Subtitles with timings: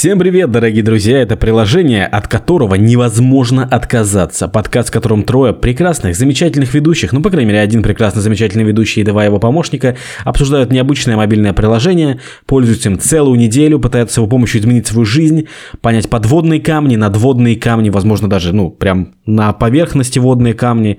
[0.00, 1.20] Всем привет, дорогие друзья!
[1.20, 4.48] Это приложение, от которого невозможно отказаться.
[4.48, 9.02] Подкаст, в котором трое прекрасных, замечательных ведущих, ну, по крайней мере, один прекрасный, замечательный ведущий
[9.02, 14.62] и два его помощника, обсуждают необычное мобильное приложение, пользуются им целую неделю, пытаются его помощью
[14.62, 15.48] изменить свою жизнь,
[15.82, 20.96] понять подводные камни, надводные камни, возможно, даже, ну, прям на поверхности водные камни,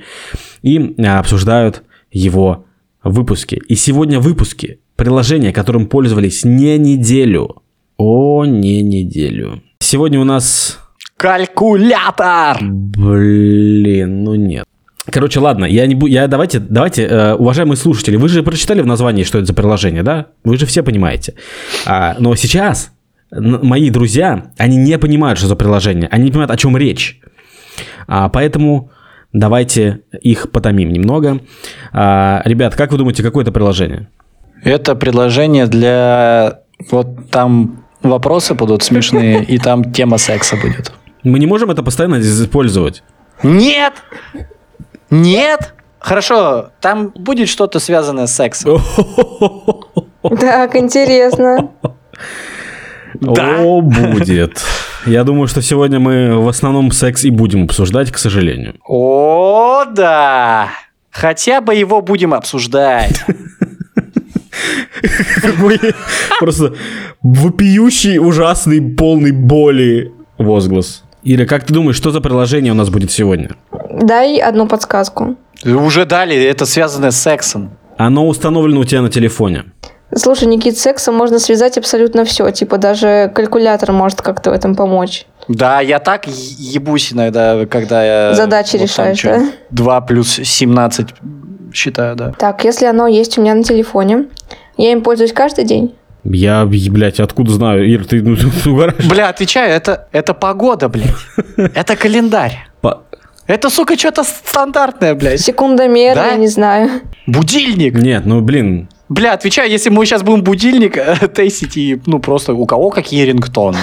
[0.61, 1.81] и а, обсуждают
[2.11, 2.65] его
[3.03, 3.63] выпуски.
[3.67, 7.60] И сегодня выпуски приложения, которым пользовались не неделю,
[8.01, 9.61] о, не неделю.
[9.79, 10.79] Сегодня у нас...
[11.17, 12.57] Калькулятор!
[12.61, 14.65] Блин, ну нет.
[15.05, 18.87] Короче, ладно, я не буду, я давайте, давайте, э, уважаемые слушатели, вы же прочитали в
[18.87, 20.27] названии, что это за приложение, да?
[20.43, 21.35] Вы же все понимаете.
[21.85, 22.91] А, но сейчас
[23.31, 27.19] мои друзья, они не понимают, что за приложение, они не понимают, о чем речь.
[28.07, 28.89] А, поэтому
[29.31, 31.39] давайте их потомим немного.
[31.93, 34.09] А, ребят, как вы думаете, какое это приложение?
[34.63, 40.91] Это приложение для вот там вопросы будут смешные, и там тема секса будет.
[41.23, 43.03] Мы не можем это постоянно использовать.
[43.43, 43.93] Нет!
[45.09, 45.73] Нет!
[45.99, 48.81] Хорошо, там будет что-то связанное с сексом.
[50.39, 51.69] Так, интересно.
[53.19, 53.57] Да.
[53.59, 54.63] О, будет.
[55.05, 58.75] Я думаю, что сегодня мы в основном секс и будем обсуждать, к сожалению.
[58.87, 60.69] О, да!
[61.11, 63.23] Хотя бы его будем обсуждать.
[66.39, 66.73] Просто
[67.21, 71.03] вопиющий, ужасный, полный боли возглас.
[71.23, 73.51] Ира, как ты думаешь, что за приложение у нас будет сегодня?
[73.91, 75.35] Дай одну подсказку.
[75.63, 77.71] Уже дали, это связано с сексом.
[77.97, 79.65] Оно установлено у тебя на телефоне.
[80.13, 82.49] Слушай, Никит, с сексом можно связать абсолютно все.
[82.51, 85.25] Типа даже калькулятор может как-то в этом помочь.
[85.47, 88.33] Да, я так ебусь иногда, когда я...
[88.33, 89.45] Задачи вот решаешь, да?
[89.69, 91.07] 2 плюс 17
[91.73, 92.33] считаю, да.
[92.37, 94.25] Так, если оно есть у меня на телефоне,
[94.85, 95.95] я им пользуюсь каждый день.
[96.23, 97.87] Я, блядь, откуда знаю?
[97.87, 99.05] Ир, ты ну, угораешь.
[99.05, 101.15] Бля, отвечаю, это, это погода, блядь.
[101.75, 102.67] Это календарь.
[102.81, 103.03] По...
[103.47, 105.41] Это, сука, что-то стандартное, блядь.
[105.41, 106.31] Секундомер, да?
[106.31, 107.01] я не знаю.
[107.25, 107.95] Будильник.
[107.95, 108.87] Нет, ну, блин.
[109.09, 113.23] Бля, отвечаю, если мы сейчас будем будильник э, тестить, и, ну, просто у кого какие
[113.25, 113.79] рингтоны.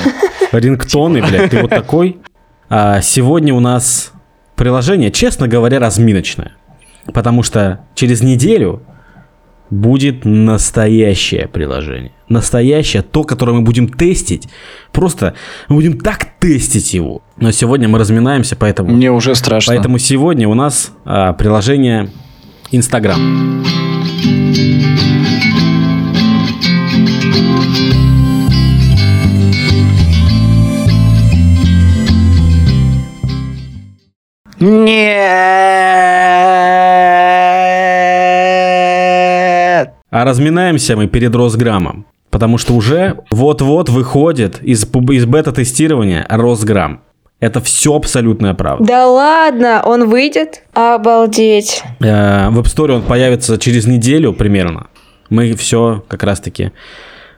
[0.53, 2.19] Рингтоны, блядь, ты вот такой.
[2.71, 4.13] А, сегодня у нас
[4.57, 6.53] приложение, честно говоря, разминочное.
[7.13, 8.83] Потому что через неделю
[9.71, 12.13] будет настоящее приложение.
[12.29, 14.49] Настоящее, то, которое мы будем тестить.
[14.93, 15.35] Просто
[15.69, 17.23] мы будем так тестить его.
[17.37, 18.95] Но сегодня мы разминаемся, поэтому...
[18.95, 19.75] Мне уже страшно.
[19.75, 22.11] Поэтому сегодня у нас а, приложение
[22.71, 23.65] Instagram.
[34.61, 36.38] Нет.
[40.11, 42.07] А разминаемся мы перед Росграммом.
[42.31, 47.01] Потому что уже вот-вот выходит из, из бета-тестирования Росграмм.
[47.41, 48.85] Это все абсолютная правда.
[48.85, 50.65] Да ладно, он выйдет?
[50.75, 51.83] Обалдеть.
[52.01, 54.89] Э, в App Store он появится через неделю примерно.
[55.31, 56.73] Мы все как раз-таки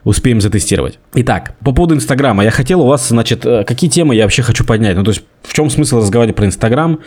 [0.03, 0.99] успеем затестировать.
[1.13, 2.43] Итак, по поводу Инстаграма.
[2.43, 4.95] Я хотел у вас, значит, э, какие темы я вообще хочу поднять.
[4.95, 6.99] Ну, то есть, в чем смысл разговаривать про Инстаграм?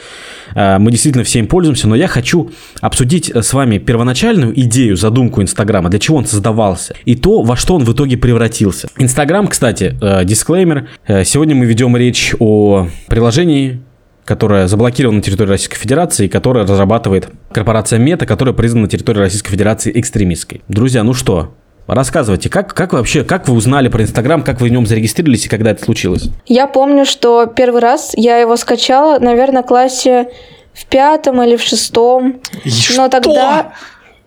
[0.55, 2.51] Э, мы действительно всем пользуемся, но я хочу
[2.81, 7.57] обсудить э, с вами первоначальную идею, задумку Инстаграма, для чего он создавался, и то, во
[7.57, 8.89] что он в итоге превратился.
[8.99, 10.89] Инстаграм, кстати, дисклеймер.
[11.25, 13.81] Сегодня мы ведем речь о приложении,
[14.25, 19.19] которое заблокировано на территории Российской Федерации и которое разрабатывает корпорация Мета, которая признана на территории
[19.19, 20.63] Российской Федерации экстремистской.
[20.69, 21.55] Друзья, ну что,
[21.87, 25.49] Рассказывайте, как, как вообще, как вы узнали про Инстаграм, как вы в нем зарегистрировались и
[25.49, 26.31] когда это случилось?
[26.47, 30.29] Я помню, что первый раз я его скачала, наверное, в классе
[30.73, 32.41] в пятом или в шестом.
[32.65, 33.09] И Но что?
[33.09, 33.73] тогда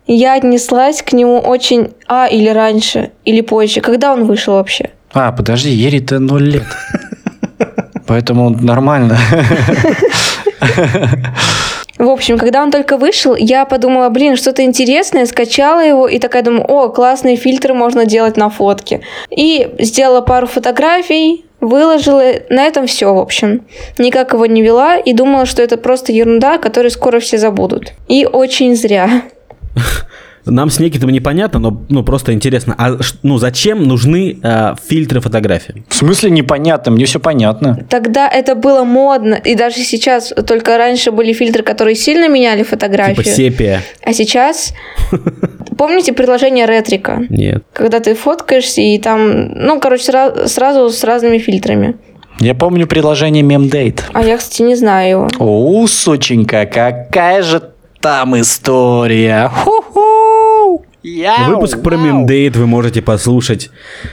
[0.06, 1.94] я отнеслась к нему очень...
[2.06, 3.80] А, или раньше, или позже.
[3.80, 4.90] Когда он вышел вообще?
[5.12, 6.64] А, подожди, Ере-то ноль лет.
[8.06, 9.18] Поэтому нормально.
[11.98, 16.42] В общем, когда он только вышел, я подумала, блин, что-то интересное, скачала его и такая
[16.42, 19.02] думаю, о, классные фильтры можно делать на фотке.
[19.30, 23.66] И сделала пару фотографий, выложила, на этом все, в общем.
[23.98, 27.92] Никак его не вела и думала, что это просто ерунда, которую скоро все забудут.
[28.06, 29.22] И очень зря.
[30.50, 32.74] Нам с Никитом непонятно, но ну, просто интересно.
[32.78, 35.84] А ну, зачем нужны э, фильтры фотографий?
[35.88, 36.92] В смысле непонятно?
[36.92, 37.86] Мне все понятно.
[37.88, 39.34] Тогда это было модно.
[39.34, 43.16] И даже сейчас, только раньше были фильтры, которые сильно меняли фотографию.
[43.16, 43.82] Типа сепия.
[44.02, 44.74] А сейчас...
[45.78, 47.22] Помните приложение Ретрика?
[47.30, 47.62] Нет.
[47.72, 50.02] Когда ты фоткаешься, и там, ну, короче,
[50.46, 51.94] сразу с разными фильтрами.
[52.40, 54.00] Я помню приложение Memdate.
[54.12, 55.28] А я, кстати, не знаю его.
[55.38, 57.62] О, сученька, какая же
[58.00, 59.50] там история.
[59.52, 60.07] Ху-ху!
[61.08, 62.06] Яу, Выпуск про вау.
[62.06, 63.70] Миндейт вы можете послушать.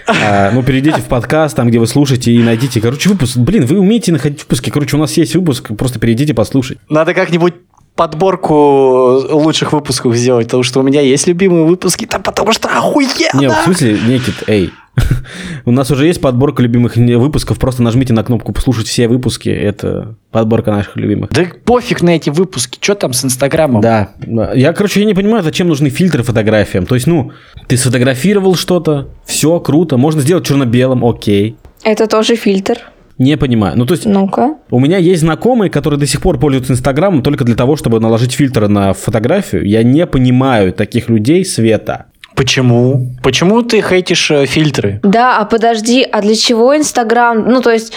[0.08, 2.80] А, ну, перейдите в подкаст, там, где вы слушаете, и найдите.
[2.82, 3.38] Короче, выпуск.
[3.38, 4.70] Блин, вы умеете находить выпуски.
[4.70, 6.78] Короче, у нас есть выпуск, просто перейдите, послушать.
[6.90, 7.54] Надо как-нибудь
[7.96, 13.40] подборку лучших выпусков сделать, потому что у меня есть любимые выпуски, да потому что охуенно!
[13.40, 14.72] Не, в смысле, Никит, эй.
[15.66, 17.60] У нас уже есть подборка любимых выпусков.
[17.60, 19.50] Просто нажмите на кнопку «Послушать все выпуски».
[19.50, 21.30] Это подборка наших любимых.
[21.32, 23.82] Да пофиг на эти выпуски, что там с Инстаграмом?
[23.82, 24.12] Да.
[24.54, 26.86] Я, короче, я не понимаю, зачем нужны фильтры фотографиям.
[26.86, 27.32] То есть, ну,
[27.68, 31.58] ты сфотографировал что-то, все круто, можно сделать черно-белым, окей.
[31.84, 32.80] Это тоже фильтр.
[33.18, 33.78] Не понимаю.
[33.78, 34.56] Ну, то есть, Ну-ка.
[34.70, 38.34] у меня есть знакомые, которые до сих пор пользуются Инстаграмом только для того, чтобы наложить
[38.34, 39.66] фильтр на фотографию.
[39.66, 42.08] Я не понимаю таких людей, Света.
[42.36, 43.10] Почему?
[43.24, 45.00] Почему ты хейтишь э, фильтры?
[45.04, 47.50] Да, а подожди, а для чего Инстаграм?
[47.50, 47.94] Ну, то есть,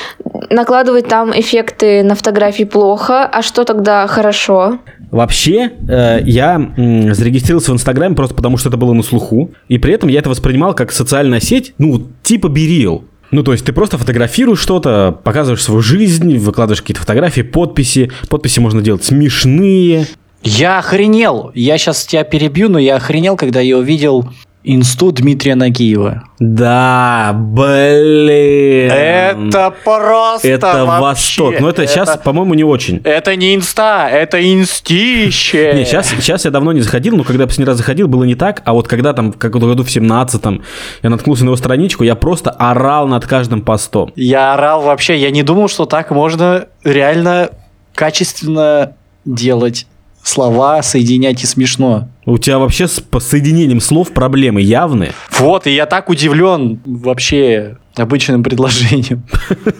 [0.51, 4.79] накладывать там эффекты на фотографии плохо, а что тогда хорошо?
[5.11, 9.51] Вообще, э, я м, зарегистрировался в Инстаграме просто потому, что это было на слуху.
[9.69, 13.05] И при этом я это воспринимал как социальная сеть, ну, типа Берил.
[13.31, 18.11] Ну, то есть ты просто фотографируешь что-то, показываешь свою жизнь, выкладываешь какие-то фотографии, подписи.
[18.29, 20.07] Подписи можно делать смешные.
[20.43, 21.51] Я охренел.
[21.55, 24.29] Я сейчас тебя перебью, но я охренел, когда я увидел
[24.65, 26.25] инсту Дмитрия Нагиева.
[26.39, 28.91] Да, блин.
[28.91, 31.61] Это просто Это вообще, восторг.
[31.61, 33.01] Но это, сейчас, по-моему, не очень.
[33.05, 35.73] Это не инста, это инстище.
[35.75, 38.35] Не, сейчас, сейчас я давно не заходил, но когда я последний раз заходил, было не
[38.35, 38.63] так.
[38.65, 40.63] А вот когда там, как году в 17-м,
[41.03, 44.13] я наткнулся на его страничку, я просто орал над каждым постом.
[44.17, 47.51] Я орал вообще, я не думал, что так можно реально
[47.95, 48.95] качественно
[49.25, 49.87] делать
[50.29, 52.09] слова, соединять и смешно.
[52.27, 55.13] У тебя вообще с соединением слов проблемы явные.
[55.39, 59.25] Вот, и я так удивлен вообще обычным предложением.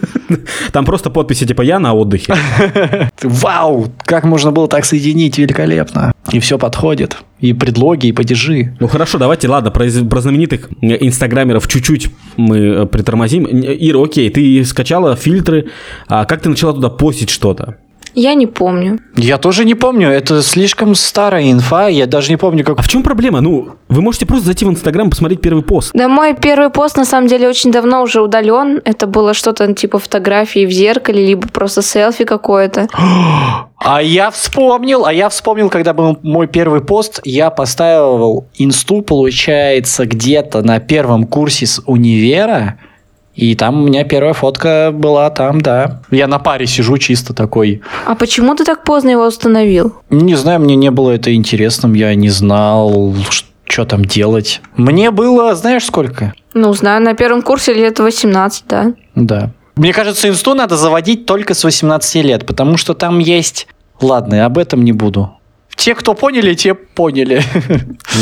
[0.71, 2.33] Там просто подписи типа «Я на отдыхе».
[3.23, 6.11] Вау, как можно было так соединить, великолепно.
[6.31, 7.17] И все подходит.
[7.39, 8.75] И предлоги, и падежи.
[8.79, 13.47] Ну хорошо, давайте, ладно, про, про знаменитых э, инстаграмеров чуть-чуть мы э, притормозим.
[13.49, 15.69] Ира, окей, ты скачала фильтры,
[16.07, 17.77] а как ты начала туда постить что-то?
[18.13, 18.99] Я не помню.
[19.15, 22.79] Я тоже не помню, это слишком старая инфа, я даже не помню, как...
[22.79, 23.41] А в чем проблема?
[23.41, 25.91] Ну, вы можете просто зайти в инстаграм и посмотреть первый пост.
[25.93, 28.81] Да, мой первый пост на самом деле очень давно уже удален.
[28.85, 32.87] Это было что-то типа фотографии в зеркале, либо просто селфи какое-то.
[33.77, 40.05] А я вспомнил, а я вспомнил, когда был мой первый пост, я поставил инсту, получается,
[40.05, 42.77] где-то на первом курсе с универа,
[43.39, 46.01] и там у меня первая фотка была там, да.
[46.11, 47.81] Я на паре сижу чисто такой.
[48.05, 49.95] А почему ты так поздно его установил?
[50.09, 53.15] Не знаю, мне не было это интересным, я не знал,
[53.63, 54.61] что там делать.
[54.75, 56.33] Мне было, знаешь, сколько?
[56.53, 58.93] Ну, знаю, на первом курсе лет 18, да.
[59.15, 59.51] Да.
[59.77, 63.67] Мне кажется, инсту надо заводить только с 18 лет, потому что там есть...
[64.01, 65.31] Ладно, об этом не буду.
[65.79, 67.41] Те, кто поняли, те поняли.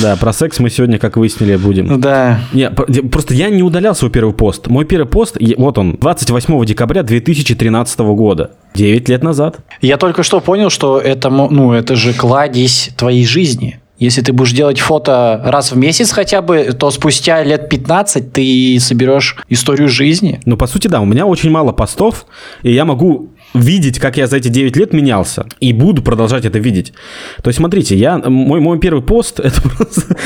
[0.01, 1.99] Да, про секс мы сегодня, как выяснили, будем.
[1.99, 2.39] Да.
[2.53, 4.67] Не, просто я не удалял свой первый пост.
[4.67, 8.51] Мой первый пост, вот он, 28 декабря 2013 года.
[8.75, 9.57] 9 лет назад.
[9.81, 13.79] Я только что понял, что это, ну, это же кладезь твоей жизни.
[13.97, 18.77] Если ты будешь делать фото раз в месяц хотя бы, то спустя лет 15 ты
[18.79, 20.39] соберешь историю жизни.
[20.45, 22.27] Ну, по сути, да, у меня очень мало постов,
[22.61, 25.45] и я могу видеть, как я за эти 9 лет менялся.
[25.59, 26.93] И буду продолжать это видеть.
[27.41, 30.01] То есть, смотрите, я, мой, мой первый пост, это просто...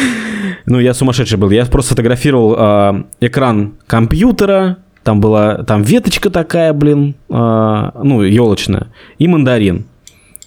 [0.67, 1.49] Ну, я сумасшедший был.
[1.49, 8.87] Я просто фотографировал а, экран компьютера, там была там веточка такая, блин, а, ну, елочная,
[9.17, 9.85] и мандарин.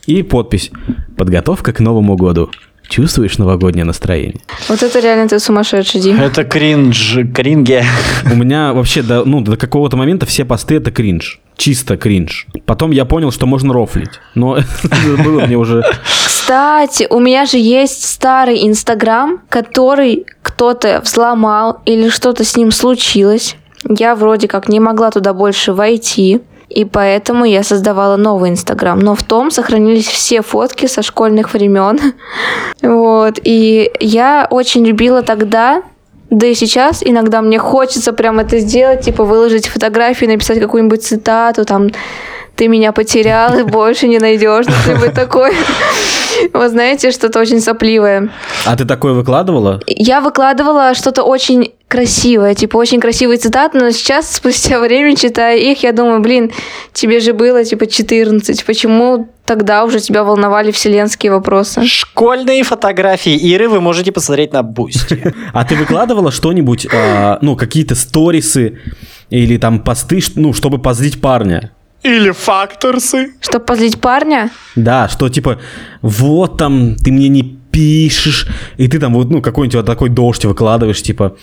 [0.07, 0.71] И подпись
[1.17, 2.51] «Подготовка к Новому году».
[2.89, 4.41] Чувствуешь новогоднее настроение?
[4.69, 6.21] Вот это реально ты сумасшедший, Дим.
[6.21, 7.85] Это кринж, кринге.
[8.31, 11.41] У меня вообще до, ну, до какого-то момента все посты это кринж.
[11.57, 12.47] Чисто кринж.
[12.67, 14.21] Потом я понял, что можно рофлить.
[14.35, 15.85] Но это было мне уже...
[16.27, 23.57] Кстати, у меня же есть старый Инстаграм, который кто-то взломал или что-то с ним случилось.
[23.89, 26.41] Я вроде как не могла туда больше войти.
[26.69, 28.99] И поэтому я создавала новый Инстаграм.
[28.99, 31.99] Но в том сохранились все фотки со школьных времен.
[32.83, 33.39] Вот.
[33.45, 35.83] И я очень любила тогда,
[36.31, 41.65] да и сейчас иногда мне хочется прям это сделать, типа выложить фотографию, написать какую-нибудь цитату,
[41.65, 41.91] там
[42.57, 45.53] ты меня потерял и больше не найдешь, что-нибудь такое.
[46.53, 48.31] Вы знаете, что-то очень сопливое.
[48.67, 49.81] А ты такое выкладывала?
[49.87, 55.85] Я выкладывала что-то очень красивое, типа очень красивые цитаты, но сейчас, спустя время, читая их,
[55.85, 56.51] я думаю, блин,
[56.93, 61.87] тебе же было типа 14, почему тогда уже тебя волновали вселенские вопросы?
[61.87, 65.33] Школьные фотографии Иры вы можете посмотреть на Boosty.
[65.53, 68.81] А ты выкладывала что-нибудь, а, ну, какие-то сторисы
[69.31, 71.71] или там посты, ну, чтобы позлить парня?
[72.03, 73.35] Или факторсы.
[73.41, 74.51] Чтобы позлить парня?
[74.75, 75.59] Да, что типа,
[76.03, 80.45] вот там, ты мне не пишешь, и ты там вот, ну, какой-нибудь вот такой дождь
[80.45, 81.35] выкладываешь, типа,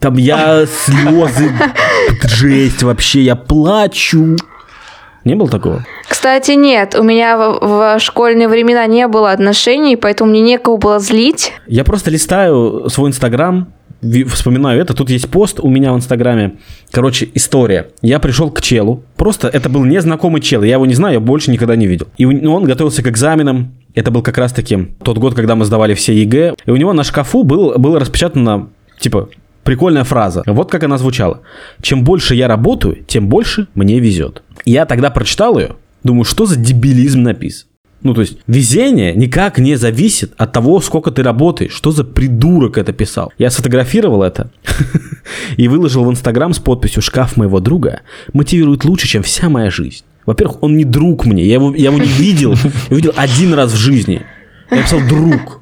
[0.00, 1.50] там я слезы,
[2.22, 4.36] жесть вообще, я плачу.
[5.24, 5.86] Не было такого?
[6.06, 10.98] Кстати, нет, у меня в, в школьные времена не было отношений, поэтому мне некого было
[10.98, 11.52] злить.
[11.66, 13.72] Я просто листаю свой инстаграм,
[14.28, 16.56] вспоминаю это, тут есть пост у меня в инстаграме.
[16.90, 17.88] Короче, история.
[18.02, 21.50] Я пришел к челу, просто это был незнакомый чел, я его не знаю, я больше
[21.50, 22.08] никогда не видел.
[22.18, 25.94] И ну, он готовился к экзаменам, это был как раз-таки тот год, когда мы сдавали
[25.94, 28.68] все ЕГЭ, и у него на шкафу был, было распечатано,
[28.98, 29.28] типа,
[29.64, 30.42] прикольная фраза.
[30.46, 31.40] Вот как она звучала.
[31.80, 34.42] Чем больше я работаю, тем больше мне везет.
[34.64, 37.68] Я тогда прочитал ее, думаю, что за дебилизм написан.
[38.02, 41.72] Ну, то есть, везение никак не зависит от того, сколько ты работаешь.
[41.72, 43.32] Что за придурок это писал?
[43.38, 44.50] Я сфотографировал это
[45.56, 48.00] и выложил в Инстаграм с подписью «Шкаф моего друга
[48.32, 50.04] мотивирует лучше, чем вся моя жизнь».
[50.26, 51.44] Во-первых, он не друг мне.
[51.44, 52.54] Я его, я его не видел.
[52.90, 54.22] Я видел один раз в жизни.
[54.70, 55.60] Я написал «друг».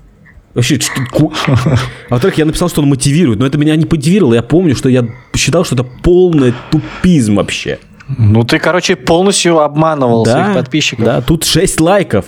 [0.55, 1.77] Вообще, что- ку- А
[2.11, 4.35] Во-вторых, я написал, что он мотивирует, но это меня не мотивировало.
[4.35, 7.79] Я помню, что я считал, что это полный тупизм вообще.
[8.19, 11.05] Ну, ты, короче, полностью обманывал своих подписчиков.
[11.05, 12.25] Да, тут 6 лайков.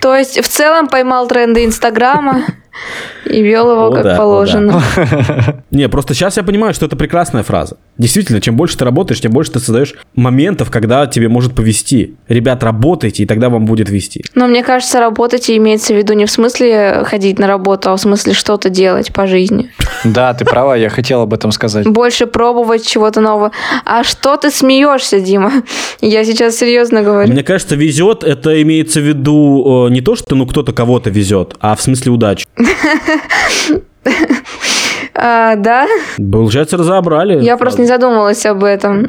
[0.00, 2.44] То есть в целом поймал тренды Инстаграма
[3.26, 4.82] и вел его О, как да, о, положено.
[5.70, 7.76] Не, просто сейчас я понимаю, что это прекрасная фраза.
[7.98, 12.16] Действительно, чем больше ты работаешь, тем больше ты создаешь моментов, когда тебе может повести.
[12.28, 14.24] Ребят, работайте, и тогда вам будет вести.
[14.34, 18.00] Но мне кажется, работать имеется в виду не в смысле ходить на работу, а в
[18.00, 19.70] смысле что-то делать по жизни.
[20.04, 21.86] Да, ты права, я хотел об этом сказать.
[21.86, 23.52] Больше пробовать чего-то нового.
[23.84, 25.52] А что ты смеешься, Дима?
[26.00, 27.30] Я сейчас серьезно говорю.
[27.30, 31.54] Мне кажется, везет, это имеется в виду э, не то, что ну кто-то кого-то везет,
[31.60, 32.46] а в смысле удачи.
[35.14, 35.86] А, да?
[36.16, 37.42] Получается, разобрали.
[37.42, 39.06] Я просто не задумывалась об этом.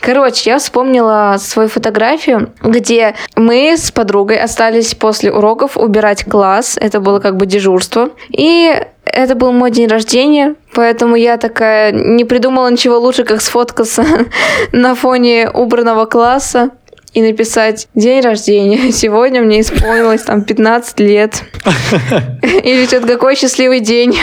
[0.00, 6.76] Короче, я вспомнила свою фотографию, где мы с подругой остались после уроков убирать класс.
[6.80, 8.10] Это было как бы дежурство.
[8.28, 14.04] И это был мой день рождения, поэтому я такая не придумала ничего лучше, как сфоткаться
[14.72, 16.70] на фоне убранного класса
[17.12, 18.92] и написать «День рождения.
[18.92, 21.44] Сегодня мне исполнилось там 15 лет».
[22.42, 24.16] Или что-то какой счастливый день.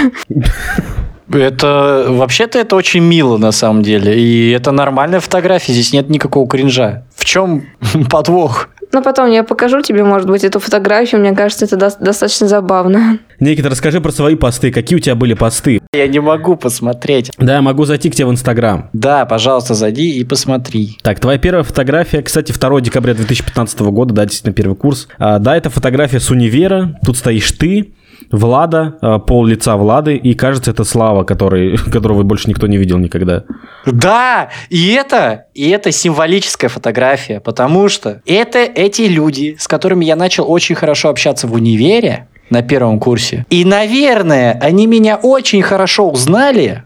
[1.32, 4.20] Это вообще-то это очень мило на самом деле.
[4.20, 7.04] И это нормальная фотография, здесь нет никакого кринжа.
[7.16, 7.68] В чем
[8.10, 8.70] подвох?
[8.92, 11.22] Но потом я покажу тебе, может быть, эту фотографию.
[11.22, 13.20] Мне кажется, это дос- достаточно забавно.
[13.40, 14.72] Никита, расскажи про свои посты.
[14.72, 15.80] Какие у тебя были посты?
[15.94, 17.32] Я не могу посмотреть.
[17.38, 18.90] Да, я могу зайти к тебе в Инстаграм.
[18.94, 20.98] Да, пожалуйста, зайди и посмотри.
[21.04, 25.08] Так, твоя первая фотография, кстати, 2 декабря 2015 года, да, действительно первый курс.
[25.20, 27.00] А, да, это фотография с универа.
[27.06, 27.94] Тут стоишь ты,
[28.32, 32.98] Влада, а, пол лица Влады, и кажется, это Слава, который, которого больше никто не видел
[32.98, 33.44] никогда.
[33.86, 40.16] Да, и это, и это символическая фотография, потому что это эти люди, с которыми я
[40.16, 43.46] начал очень хорошо общаться в универе на первом курсе.
[43.50, 46.84] И, наверное, они меня очень хорошо узнали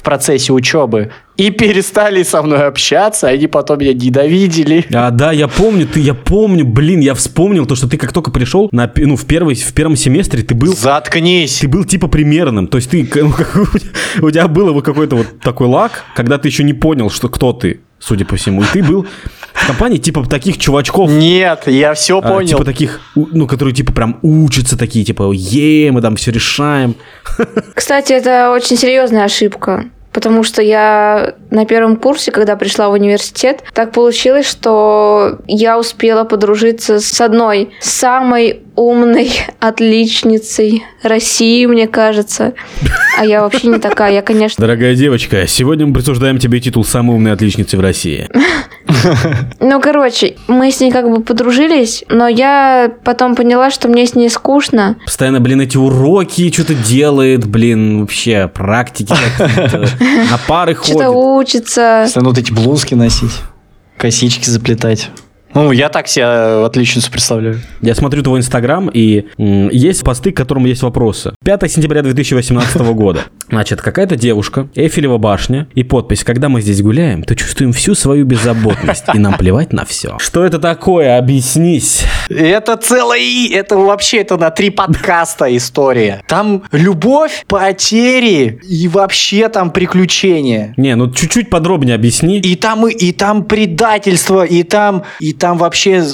[0.00, 4.86] в процессе учебы и перестали со мной общаться, они потом меня ненавидели.
[4.94, 8.30] А, да, я помню, ты, я помню, блин, я вспомнил то, что ты как только
[8.30, 11.58] пришел, на, ну, в, первый, в первом семестре ты был Заткнись.
[11.58, 12.66] ты был типа примерным.
[12.66, 13.90] То есть ты, ну, как у тебя-
[14.22, 17.52] у тебя был вот какой-то вот такой лак, когда ты еще не понял, что кто
[17.52, 18.62] ты, судя по всему.
[18.62, 19.06] И ты был
[19.70, 22.48] в компании типа таких чувачков, Нет, я все а, понял.
[22.48, 26.96] типа таких, ну, которые типа прям учатся такие, типа, е, мы там все решаем.
[27.74, 29.84] Кстати, это очень серьезная ошибка.
[30.12, 36.24] Потому что я на первом курсе, когда пришла в университет, так получилось, что я успела
[36.24, 42.54] подружиться с одной самой умной отличницей России, мне кажется.
[43.18, 44.12] А я вообще не такая.
[44.12, 44.60] Я, конечно...
[44.60, 48.28] Дорогая девочка, сегодня мы присуждаем тебе титул самой умной отличницы в России.
[49.60, 54.14] Ну, короче, мы с ней как бы подружились, но я потом поняла, что мне с
[54.14, 54.96] ней скучно.
[55.04, 61.10] Постоянно, блин, эти уроки что-то делает, блин, вообще, практики какие-то, на пары Что-то ходит.
[61.14, 62.00] учится.
[62.04, 63.32] Постоянно вот эти блузки носить,
[63.96, 65.10] косички заплетать.
[65.54, 66.26] Ну, я так себе
[66.64, 67.60] отличницу представляю.
[67.80, 71.34] Я смотрю твой инстаграм, и м, есть посты, к которым есть вопросы.
[71.44, 73.24] 5 сентября 2018 года.
[73.48, 78.24] Значит, какая-то девушка, Эйфелева башня, и подпись «Когда мы здесь гуляем, то чувствуем всю свою
[78.24, 80.16] беззаботность, и нам плевать на все».
[80.20, 81.18] Что это такое?
[81.18, 82.04] Объяснись.
[82.28, 86.22] Это целый, это вообще, это на три подкаста история.
[86.28, 90.74] Там любовь, потери и вообще там приключения.
[90.76, 92.38] Не, ну чуть-чуть подробнее объясни.
[92.38, 96.04] И там, и, и там предательство, и там, и там вообще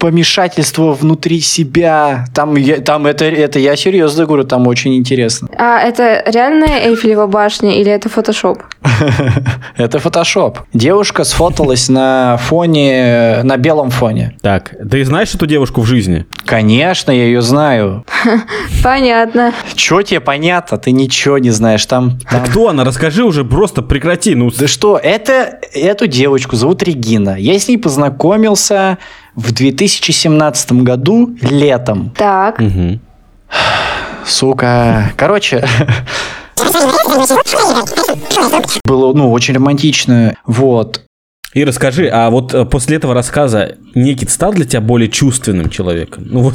[0.00, 2.24] помешательство внутри себя.
[2.34, 5.48] Там, я, там это, это я серьезно говорю, там очень интересно.
[5.56, 8.62] А это реальная Эйфелева башня или это фотошоп?
[9.76, 10.58] Это фотошоп.
[10.74, 14.36] Девушка сфоталась на фоне, на белом фоне.
[14.42, 16.26] Так, ты знаешь эту девушку в жизни?
[16.44, 18.04] Конечно, я ее знаю.
[18.82, 19.52] Понятно.
[19.74, 20.78] Чё тебе понятно?
[20.78, 21.84] Ты ничего не знаешь.
[21.86, 22.84] Там, там- Кто она?
[22.84, 24.34] Расскажи уже, просто прекрати.
[24.34, 27.36] Ну, Да что, это, эту девочку зовут Регина.
[27.38, 28.98] Я с ней познакомился
[29.34, 32.12] в 2017 году летом.
[32.16, 32.58] Так.
[32.60, 33.00] Мгм.
[34.26, 35.12] Сука.
[35.16, 35.64] Короче.
[38.84, 40.34] Было, ну, очень романтично.
[40.46, 41.02] Вот.
[41.52, 46.24] И расскажи, а вот э, после этого рассказа Никит стал для тебя более чувственным человеком?
[46.30, 46.54] Ну вот,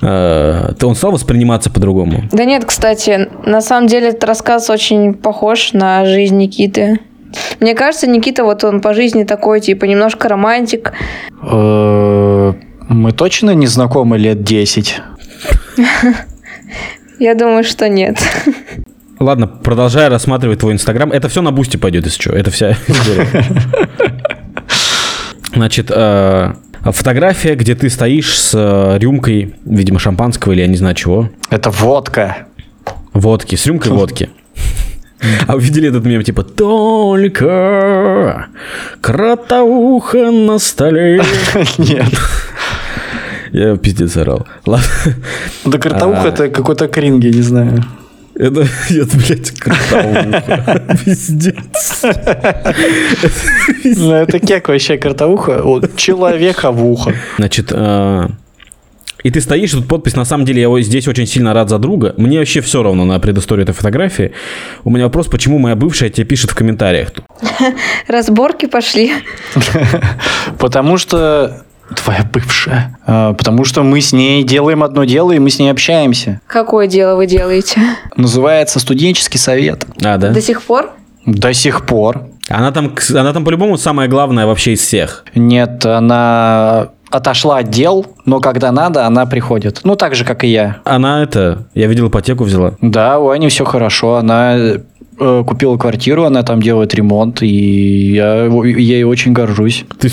[0.00, 2.28] э, ты он стал восприниматься по-другому?
[2.30, 7.00] Да нет, кстати, на самом деле этот рассказ очень похож на жизнь Никиты.
[7.60, 10.92] Мне кажется, Никита, вот он по жизни такой, типа, немножко романтик.
[11.42, 12.52] Э,
[12.88, 15.00] Мы точно не знакомы лет 10?
[17.18, 18.18] Я думаю, что нет.
[19.20, 21.12] Ладно, продолжая рассматривать твой инстаграм.
[21.12, 22.32] Это все на бусте пойдет, если что.
[22.32, 23.28] Это вся история.
[25.54, 30.94] Значит, э, фотография, где ты стоишь с э, рюмкой, видимо, шампанского или я не знаю
[30.94, 31.30] чего.
[31.50, 32.46] Это водка.
[33.12, 34.30] Водки, с рюмкой водки.
[35.46, 38.48] А вы видели этот мем, типа «Только
[39.00, 41.22] кротоуха на столе».
[41.78, 42.04] Нет.
[43.52, 44.46] Я пиздец орал.
[44.66, 44.86] Ладно.
[45.64, 46.28] Да картауха А.
[46.28, 47.84] это какой-то кринг, я не знаю.
[48.34, 50.96] Это, это, блядь, кротоуха.
[51.04, 52.02] Пиздец.
[53.84, 54.96] Ну, это кек вообще.
[55.62, 57.12] Вот, человека в ухо.
[57.38, 58.28] Значит, э,
[59.22, 61.78] и ты стоишь, тут подпись, на самом деле, я вот здесь очень сильно рад за
[61.78, 62.14] друга.
[62.16, 64.32] Мне вообще все равно на предысторию этой фотографии.
[64.84, 67.24] У меня вопрос, почему моя бывшая тебе пишет в комментариях тут?
[68.08, 69.12] Разборки пошли.
[70.58, 71.64] Потому что...
[71.94, 72.98] Твоя бывшая.
[73.06, 76.40] А, Потому что мы с ней делаем одно дело, и мы с ней общаемся.
[76.46, 77.80] Какое дело вы делаете?
[78.16, 79.84] Называется студенческий совет.
[80.02, 80.30] А, да?
[80.30, 80.90] До сих пор?
[81.26, 82.28] До сих пор.
[82.48, 85.24] Она там, она там по-любому самая главная вообще из всех.
[85.34, 89.80] Нет, она отошла от дел, но когда надо, она приходит.
[89.84, 90.78] Ну, так же, как и я.
[90.84, 92.74] Она это, я видел, ипотеку взяла.
[92.80, 94.16] Да, у Ани все хорошо.
[94.16, 99.84] Она э, купила квартиру, она там делает ремонт, и я ей очень горжусь.
[99.98, 100.08] Ты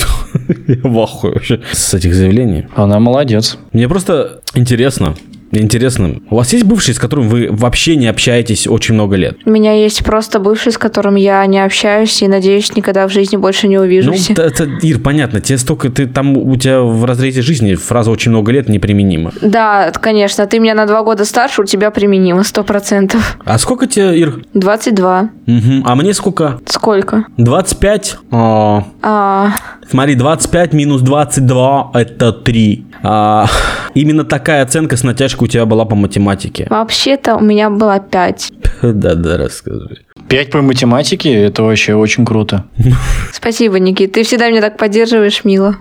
[0.68, 2.68] я в ахуе вообще с этих заявлений.
[2.76, 3.58] Она молодец.
[3.72, 5.16] Мне просто интересно,
[5.52, 9.38] интересно, у вас есть бывший, с которым вы вообще не общаетесь очень много лет?
[9.46, 13.38] У меня есть просто бывший, с которым я не общаюсь и, надеюсь, никогда в жизни
[13.38, 14.30] больше не Ну, увижусь.
[14.30, 18.32] это, это, Ир, понятно, тебе столько, ты там, у тебя в разрезе жизни фраза «очень
[18.32, 19.32] много лет» неприменима.
[19.42, 23.38] Да, конечно, ты меня на два года старше, у тебя применимо, сто процентов.
[23.46, 24.42] А сколько тебе, Ир?
[24.54, 25.30] 22.
[25.46, 25.84] Мгм.
[25.86, 26.60] А мне сколько?
[26.66, 27.26] Сколько?
[27.38, 28.18] 25?
[28.32, 29.52] О, А,
[29.90, 32.86] смотри, 25 минус 22– это 3.
[33.02, 33.48] А,
[33.94, 36.68] именно такая оценка с натяжкой у тебя была по математике.
[36.70, 38.52] вообще-то у меня было 5.
[38.82, 40.00] Да-да, расскажи.
[40.28, 42.66] Пять по математике, это вообще очень круто.
[43.34, 45.78] Спасибо, Никит, ты всегда меня так поддерживаешь, мило.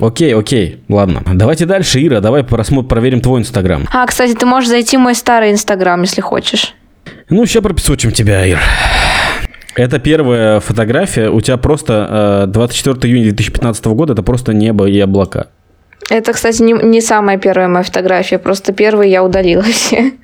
[0.00, 1.22] Окей, окей, ладно.
[1.34, 3.86] Давайте дальше, Ира, давай просмотр, проверим твой инстаграм.
[3.92, 6.74] А, кстати, ты можешь зайти в мой старый инстаграм, если хочешь.
[7.30, 8.60] Ну, сейчас пропесочим тебя, Ир.
[9.74, 11.30] Это первая фотография.
[11.30, 15.48] У тебя просто э, 24 июня 2015 года, это просто небо и облака.
[16.10, 20.12] Это, кстати, не, не самая первая моя фотография, просто первую я удалила все.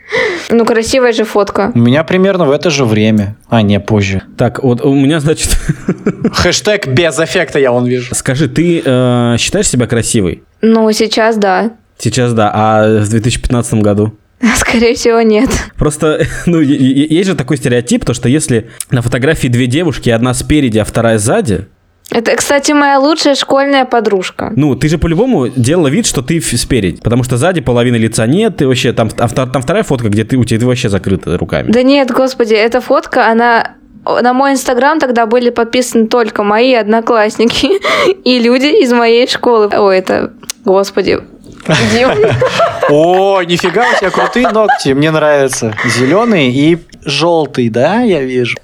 [0.50, 1.72] Ну, красивая же фотка.
[1.74, 3.36] У меня примерно в это же время.
[3.48, 4.22] А, не, позже.
[4.36, 5.56] Так, вот у меня, значит,
[6.32, 8.14] Хэштег без эффекта я вон вижу.
[8.14, 10.42] скажи, ты э, считаешь себя красивой?
[10.60, 11.72] Ну, сейчас да.
[11.98, 14.12] Сейчас да, а в 2015 году?
[14.56, 15.48] Скорее всего, нет.
[15.76, 20.78] Просто, ну, есть же такой стереотип, то что если на фотографии две девушки, одна спереди,
[20.78, 21.66] а вторая сзади,
[22.10, 24.52] Это, кстати, моя лучшая школьная подружка.
[24.56, 28.58] ну, ты же по-любому делала вид, что ты спереди, потому что сзади половины лица нет,
[28.58, 31.72] ты вообще, там, а там вторая фотка, где ты, у тебя ты вообще закрыта руками.
[31.72, 33.72] Да нет, господи, эта фотка, она...
[34.04, 37.70] На мой инстаграм тогда были подписаны только мои одноклассники
[38.24, 39.70] и люди из моей школы.
[39.74, 40.34] Ой, это...
[40.66, 41.20] Господи.
[42.90, 45.74] О, нифига у тебя крутые ногти, мне нравятся.
[45.86, 48.56] Зеленый и желтый, да, я вижу.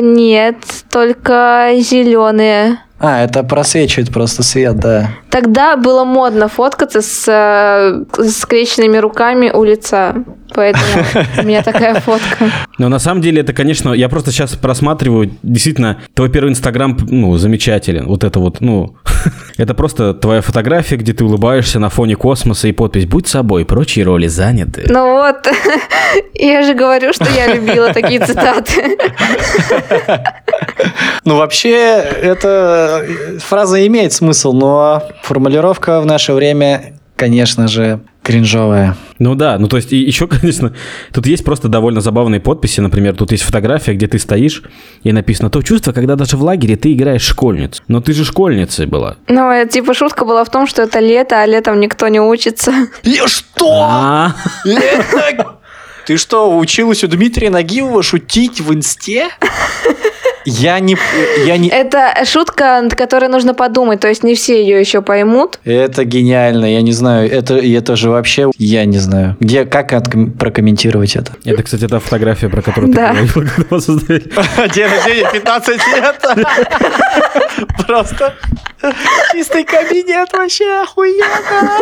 [0.00, 0.56] Нет,
[0.90, 2.78] только зеленые.
[2.98, 5.10] А, это просвечивает просто свет, да.
[5.36, 10.14] Тогда было модно фоткаться с э, скрещенными руками у лица.
[10.54, 11.04] Поэтому
[11.38, 12.50] у меня такая фотка.
[12.78, 17.36] Но на самом деле это, конечно, я просто сейчас просматриваю, действительно, твой первый инстаграм, ну,
[17.36, 18.06] замечателен.
[18.06, 18.96] Вот это вот, ну,
[19.58, 24.06] это просто твоя фотография, где ты улыбаешься на фоне космоса и подпись «Будь собой, прочие
[24.06, 24.86] роли заняты».
[24.88, 25.46] Ну вот,
[26.34, 28.96] я же говорю, что я любила такие цитаты.
[31.24, 31.74] Ну, вообще,
[32.22, 33.04] эта
[33.40, 38.96] фраза имеет смысл, но формулировка в наше время, конечно же, кринжовая.
[39.18, 40.72] Ну да, ну то есть и еще, конечно,
[41.12, 42.80] тут есть просто довольно забавные подписи.
[42.80, 44.62] Например, тут есть фотография, где ты стоишь,
[45.02, 47.82] и написано то чувство, когда даже в лагере ты играешь школьницу.
[47.88, 49.16] Но ты же школьницей была.
[49.28, 52.72] Ну, это, типа шутка была в том, что это лето, а летом никто не учится.
[53.02, 53.82] И что?
[53.82, 54.34] А,
[56.06, 59.28] Ты что, училась у Дмитрия Нагиева шутить в инсте?
[60.46, 60.96] Я не...
[61.44, 61.68] Я не...
[61.68, 65.58] Это шутка, над которой нужно подумать, то есть не все ее еще поймут.
[65.64, 70.30] Это гениально, я не знаю, это, это же вообще, я не знаю, где, как отком-
[70.30, 71.32] прокомментировать это?
[71.44, 73.08] Это, кстати, та фотография, про которую Да.
[73.12, 73.86] ты говорила, когда вас.
[74.74, 76.24] День рождения 15 лет.
[77.86, 78.34] Просто
[79.32, 81.72] чистый кабинет вообще охуенно.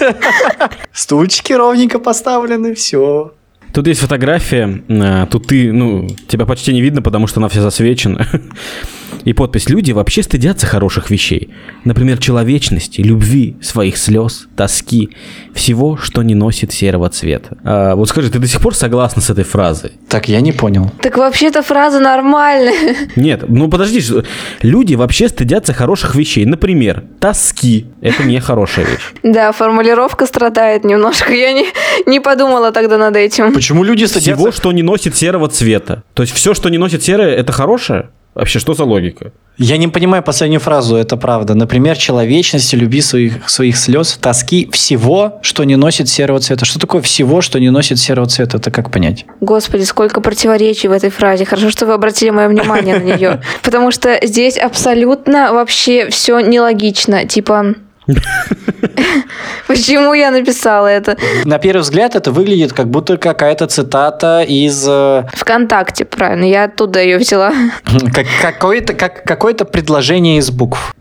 [0.92, 3.32] Стульчики ровненько поставлены, все.
[3.74, 7.60] Тут есть фотография, э, тут ты, ну, тебя почти не видно, потому что она вся
[7.60, 8.24] засвечена.
[9.24, 11.50] И подпись «Люди вообще стыдятся хороших вещей.
[11.84, 15.10] Например, человечности, любви, своих слез, тоски,
[15.54, 17.56] всего, что не носит серого цвета».
[17.64, 19.92] А, вот скажи, ты до сих пор согласна с этой фразой?
[20.08, 20.90] Так, я не понял.
[21.00, 22.74] Так вообще-то фраза нормальная.
[23.16, 24.24] Нет, ну подожди, что-
[24.62, 26.44] люди вообще стыдятся хороших вещей.
[26.44, 27.86] Например, тоски.
[28.00, 29.12] Это не хорошая вещь.
[29.22, 31.32] Да, формулировка страдает немножко.
[31.32, 31.66] Я не,
[32.06, 33.52] не подумала тогда над этим.
[33.54, 34.34] Почему люди стыдятся?
[34.36, 36.02] Всего, что не носит серого цвета.
[36.14, 38.10] То есть все, что не носит серое, это хорошее?
[38.34, 39.32] Вообще, что за логика?
[39.56, 41.54] Я не понимаю последнюю фразу, это правда.
[41.54, 46.64] Например, человечности, люби своих, своих слез, тоски, всего, что не носит серого цвета.
[46.64, 48.56] Что такое всего, что не носит серого цвета?
[48.56, 49.24] Это как понять?
[49.40, 51.44] Господи, сколько противоречий в этой фразе.
[51.44, 53.42] Хорошо, что вы обратили мое внимание на нее.
[53.62, 57.24] Потому что здесь абсолютно вообще все нелогично.
[57.26, 57.74] Типа,
[59.66, 61.16] почему я написала это?
[61.44, 67.02] На первый взгляд это выглядит как будто какая-то цитата из э, Вконтакте, правильно, я оттуда
[67.02, 67.52] ее взяла.
[68.14, 70.94] как, какое-то, как, какое-то предложение из букв.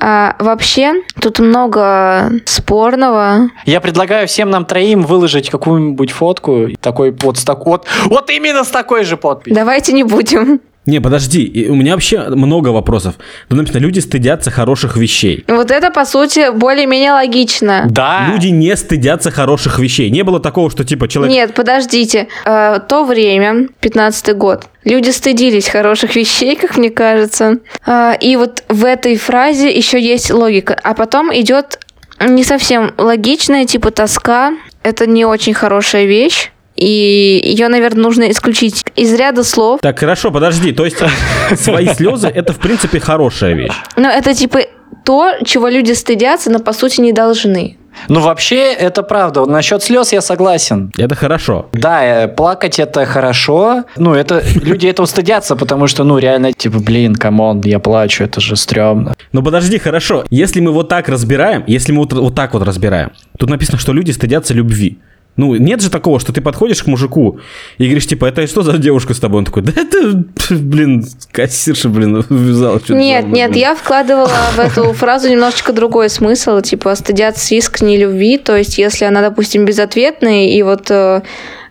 [0.00, 3.48] А вообще, тут много спорного.
[3.64, 8.64] Я предлагаю всем нам троим выложить какую-нибудь фотку такой вот с так вот, вот именно
[8.64, 9.54] с такой же подписью.
[9.54, 10.60] Давайте не будем.
[10.86, 13.14] Не, подожди, у меня вообще много вопросов.
[13.48, 15.44] Тут написано, люди стыдятся хороших вещей.
[15.48, 17.86] Вот это, по сути, более-менее логично.
[17.88, 18.28] Да.
[18.30, 20.10] Люди не стыдятся хороших вещей.
[20.10, 21.34] Не было такого, что типа человек...
[21.34, 22.28] Нет, подождите.
[22.44, 27.58] Э, то время, 15-й год, люди стыдились хороших вещей, как мне кажется.
[27.86, 30.78] Э, и вот в этой фразе еще есть логика.
[30.82, 31.78] А потом идет
[32.20, 34.52] не совсем логичная, типа тоска.
[34.82, 36.50] Это не очень хорошая вещь.
[36.76, 39.80] И ее, наверное, нужно исключить из ряда слов.
[39.80, 40.72] Так, хорошо, подожди.
[40.72, 40.96] То есть
[41.56, 43.72] свои слезы это в принципе хорошая вещь.
[43.96, 44.60] Но это типа
[45.04, 47.76] то, чего люди стыдятся, но по сути не должны.
[48.08, 49.46] Ну вообще это правда.
[49.46, 50.92] Насчет слез я согласен.
[50.98, 51.68] Это хорошо.
[51.72, 53.84] Да, э, плакать это хорошо.
[53.96, 58.24] Ну, это люди этого стыдятся, потому что, ну, реально, типа, блин, come on, я плачу,
[58.24, 59.14] это же стрёмно.
[59.32, 60.24] Но подожди, хорошо.
[60.30, 63.92] Если мы вот так разбираем, если мы вот, вот так вот разбираем, тут написано, что
[63.92, 64.98] люди стыдятся любви.
[65.36, 67.40] Ну, нет же такого, что ты подходишь к мужику
[67.78, 69.38] и говоришь, типа, это что за девушка с тобой?
[69.38, 72.78] Он такой, да это, блин, кассирша, блин, увязала.
[72.78, 73.60] что-то Нет, нет, блин».
[73.60, 79.06] я вкладывала в эту фразу немножечко другой смысл, типа стыдятся искренней любви, то есть если
[79.06, 81.22] она, допустим, безответная, и вот э,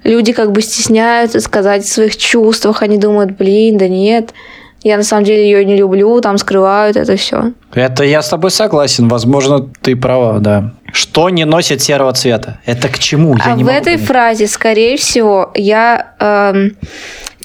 [0.03, 4.33] люди как бы стесняются сказать о своих чувствах, они думают, блин, да нет,
[4.83, 7.53] я на самом деле ее не люблю, там скрывают это все.
[7.73, 9.07] Это я с тобой согласен.
[9.07, 10.73] Возможно, ты права, да.
[10.91, 12.59] Что не носит серого цвета?
[12.65, 13.35] Это к чему?
[13.37, 14.07] Я А не в этой понять.
[14.07, 16.75] фразе, скорее всего, я эм,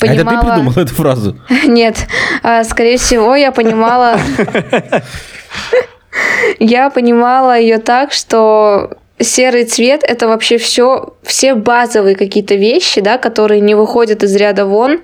[0.01, 0.41] А это понимала...
[0.41, 1.39] ты придумал эту фразу?
[1.67, 1.97] Нет,
[2.43, 4.19] а, скорее всего, я понимала...
[6.59, 13.19] Я понимала ее так, что серый цвет это вообще все, все базовые какие-то вещи, да,
[13.19, 15.01] которые не выходят из ряда вон.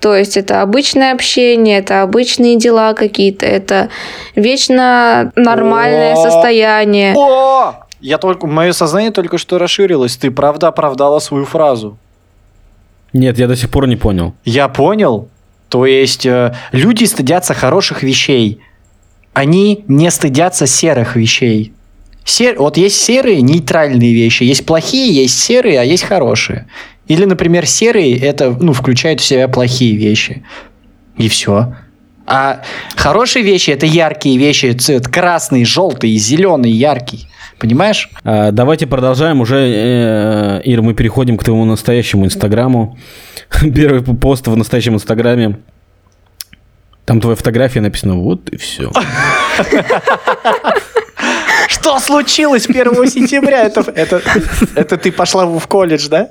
[0.00, 3.88] То есть это обычное общение, это обычные дела какие-то, это
[4.34, 6.22] вечно нормальное О!
[6.22, 7.14] состояние.
[7.16, 7.74] О!
[8.00, 10.16] Я только, мое сознание только что расширилось.
[10.16, 11.96] Ты правда оправдала свою фразу.
[13.12, 14.34] Нет, я до сих пор не понял.
[14.44, 15.28] Я понял.
[15.68, 18.60] То есть э, люди стыдятся хороших вещей.
[19.32, 21.72] Они не стыдятся серых вещей.
[22.24, 22.58] Сер...
[22.58, 26.66] Вот есть серые нейтральные вещи, есть плохие, есть серые, а есть хорошие.
[27.08, 30.44] Или, например, серые это ну, включает в себя плохие вещи.
[31.16, 31.74] И все.
[32.26, 32.62] А
[32.96, 37.28] хорошие вещи это яркие вещи, цвет красный, желтый, зеленый, яркий.
[37.58, 38.10] Понимаешь?
[38.24, 42.98] А, давайте продолжаем уже, э, Ир, мы переходим к твоему настоящему инстаграму.
[43.74, 45.58] Первый пост в настоящем инстаграме.
[47.04, 48.90] Там твоя фотография написано, вот и все.
[51.68, 53.62] Что случилось 1 сентября?
[53.62, 54.20] Это, это,
[54.74, 56.30] это ты пошла в колледж, да?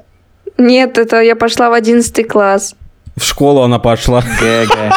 [0.57, 2.75] Нет, это я пошла в одиннадцатый класс.
[3.15, 4.21] В школу она пошла.
[4.21, 4.95] ГГ.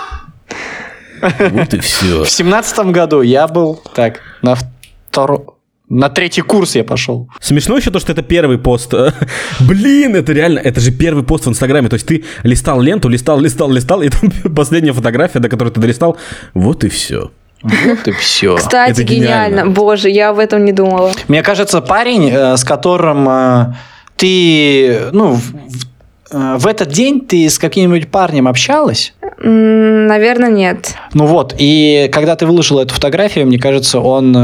[1.51, 2.25] Вот и все.
[2.25, 4.57] В семнадцатом году я был так на
[5.11, 5.41] второй,
[5.89, 7.29] на третий курс я пошел.
[7.41, 8.93] Смешно еще то, что это первый пост.
[9.61, 11.89] Блин, это реально, это же первый пост в Инстаграме.
[11.89, 15.81] То есть ты листал ленту, листал, листал, листал, и там последняя фотография, до которой ты
[15.81, 16.19] долистал.
[16.55, 17.31] Вот и все.
[17.63, 18.57] Вот и все.
[18.57, 19.55] Кстати, Это гениально.
[19.55, 19.71] гениально.
[19.73, 21.13] Боже, я об этом не думала.
[21.27, 23.75] Мне кажется, парень, э, с которым э,
[24.19, 25.35] ты, ну,
[26.31, 29.15] в, в- этот день ты с каким-нибудь парнем общалась?
[29.39, 30.95] Наверное, нет.
[31.15, 34.37] Ну вот, и когда ты выложил эту фотографию, мне кажется, он...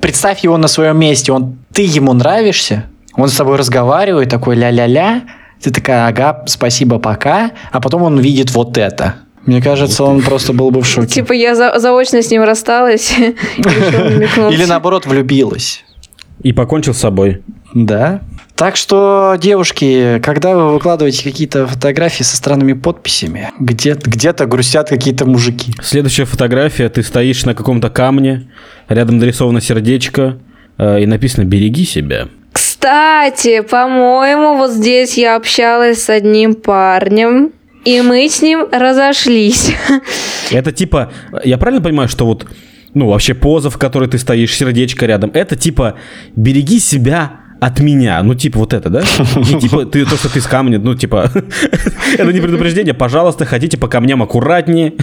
[0.00, 5.24] Представь его на своем месте, он, ты ему нравишься, он с тобой разговаривает, такой ля-ля-ля,
[5.62, 9.16] ты такая, ага, спасибо, пока, а потом он видит вот это.
[9.44, 11.06] Мне кажется, он просто был бы в шоке.
[11.08, 13.12] Типа я за- заочно с ним рассталась.
[13.58, 15.84] Или наоборот, влюбилась.
[16.42, 17.42] И покончил с собой.
[17.74, 18.20] Да.
[18.60, 25.24] Так что, девушки, когда вы выкладываете какие-то фотографии со странными подписями, где- где-то грустят какие-то
[25.24, 25.72] мужики.
[25.80, 26.90] Следующая фотография.
[26.90, 28.50] Ты стоишь на каком-то камне,
[28.86, 30.40] рядом нарисовано сердечко,
[30.76, 32.28] э, и написано «Береги себя».
[32.52, 37.52] Кстати, по-моему, вот здесь я общалась с одним парнем,
[37.86, 39.72] и мы с ним разошлись.
[40.50, 41.10] Это типа,
[41.44, 42.46] я правильно понимаю, что вот,
[42.92, 45.94] ну, вообще поза, в которой ты стоишь, сердечко рядом, это типа
[46.36, 48.22] «береги себя от меня».
[48.22, 49.02] Ну, типа вот это, да?
[49.36, 51.30] Не типа ты, то, что ты с камня, ну, типа,
[52.18, 52.94] это не предупреждение.
[52.94, 54.94] Пожалуйста, ходите по камням аккуратнее.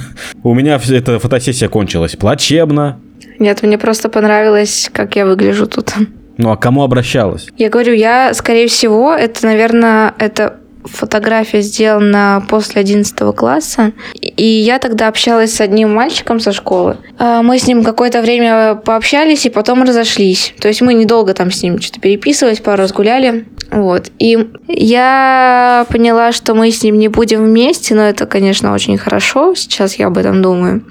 [0.43, 2.99] У меня эта фотосессия кончилась плачебно.
[3.39, 5.93] Нет, мне просто понравилось, как я выгляжу тут.
[6.37, 7.47] Ну, а кому обращалась?
[7.57, 10.57] Я говорю, я, скорее всего, это, наверное, это
[10.91, 13.91] фотография сделана после 11 класса.
[14.21, 16.97] И я тогда общалась с одним мальчиком со школы.
[17.17, 20.53] А, Мы с ним какое-то время пообщались и потом разошлись.
[20.59, 23.45] То есть мы недолго там с ним что-то переписывались, пару раз гуляли.
[23.71, 24.11] Вот.
[24.19, 29.55] И я поняла, что мы с ним не будем вместе, но это, конечно, очень хорошо.
[29.55, 30.83] Сейчас я об этом думаю.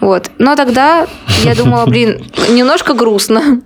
[0.00, 0.30] Вот.
[0.38, 1.06] Но тогда
[1.44, 3.62] я думала, блин, немножко грустно.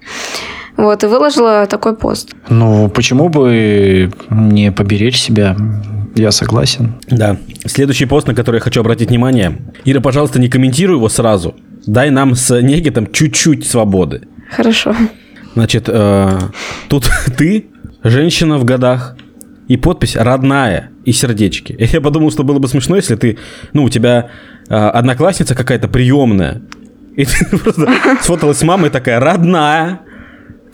[0.77, 2.35] Вот, и выложила такой пост.
[2.49, 5.57] Ну, почему бы не поберечь себя?
[6.17, 6.95] Я согласен.
[7.09, 7.37] Да.
[7.65, 9.59] Следующий пост, на который я хочу обратить внимание.
[9.85, 11.55] Ира, пожалуйста, не комментируй его сразу.
[11.87, 14.23] Дай нам с Негитом чуть-чуть свободы.
[14.51, 14.95] Хорошо.
[15.55, 16.39] Значит, э,
[16.89, 17.67] тут ты,
[18.03, 19.17] женщина в годах,
[19.69, 21.73] и подпись родная и сердечки.
[21.73, 23.39] И я подумал, что было бы смешно, если ты,
[23.73, 24.31] ну, у тебя
[24.69, 26.63] э, одноклассница какая-то приемная,
[27.17, 27.89] и ты просто
[28.23, 30.01] сфоталась с мамой такая, родная,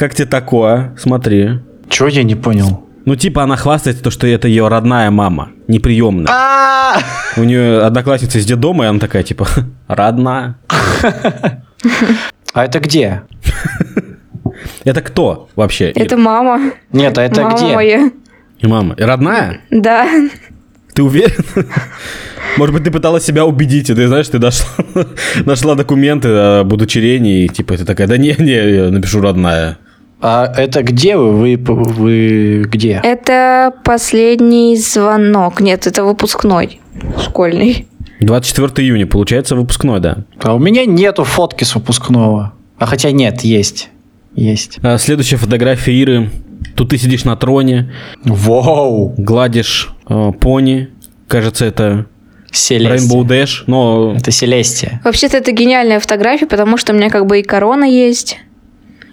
[0.01, 0.95] как тебе такое?
[0.97, 1.61] Смотри.
[1.91, 2.87] Чего я не понял?
[3.05, 6.27] Ну, типа она хвастается, то, что это ее родная мама, не приемная.
[6.31, 7.01] А!
[7.37, 9.47] У нее одноклассница из детдома, и она такая, типа,
[9.89, 10.57] родная.
[12.55, 13.25] А это где?
[14.85, 15.91] Это кто вообще?
[15.91, 16.73] Это мама.
[16.93, 17.75] Нет, а это мама где?
[17.75, 18.11] моя.
[18.59, 18.95] И мама.
[18.95, 19.61] И родная?
[19.71, 20.09] Да.
[20.95, 21.45] Ты уверен?
[22.57, 24.67] Может быть, ты пыталась себя убедить, и ты знаешь, ты дошла,
[25.45, 29.77] нашла документы об удочерении, и типа ты такая, да не, не, я напишу родная.
[30.21, 31.31] А это где вы?
[31.31, 33.01] Вы, вы где?
[33.03, 35.61] Это последний звонок.
[35.61, 36.81] Нет, это выпускной
[37.23, 37.87] школьный.
[38.21, 40.25] 24 июня, получается, выпускной, да.
[40.43, 42.53] А у меня нету фотки с выпускного.
[42.79, 43.89] А хотя нет, есть.
[44.35, 44.79] Есть.
[44.83, 46.31] А следующая фотография Иры.
[46.77, 47.91] Тут ты сидишь на троне,
[48.25, 49.15] Вау!
[49.17, 50.91] гладишь э, пони.
[51.27, 52.07] Кажется, это
[52.53, 52.99] Селестия.
[52.99, 55.01] Rainbow Dash, но Это Селестия.
[55.05, 58.39] Вообще-то это гениальная фотография, потому что у меня как бы и корона есть,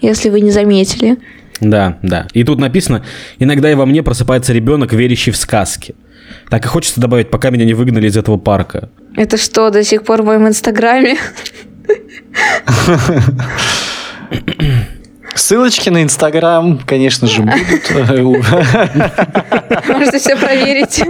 [0.01, 1.17] если вы не заметили.
[1.59, 2.27] Да, да.
[2.33, 3.03] И тут написано,
[3.39, 5.95] иногда и во мне просыпается ребенок, верящий в сказки.
[6.49, 8.89] Так и хочется добавить, пока меня не выгнали из этого парка.
[9.15, 11.17] Это что, до сих пор в моем инстаграме?
[15.35, 17.91] Ссылочки на Инстаграм, конечно же, будут.
[19.87, 21.01] Можете все проверить.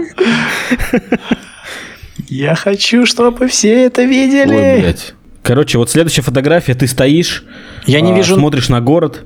[2.28, 4.80] Я хочу, чтобы все это Ой, видели.
[4.82, 5.14] блядь.
[5.48, 7.46] Короче, вот следующая фотография, ты стоишь,
[7.86, 8.36] Я не а, вижу...
[8.36, 9.24] смотришь на город,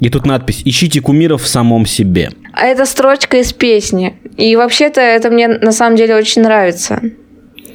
[0.00, 2.32] и тут надпись «Ищите кумиров в самом себе».
[2.52, 4.16] А это строчка из песни.
[4.36, 7.00] И вообще-то это мне на самом деле очень нравится.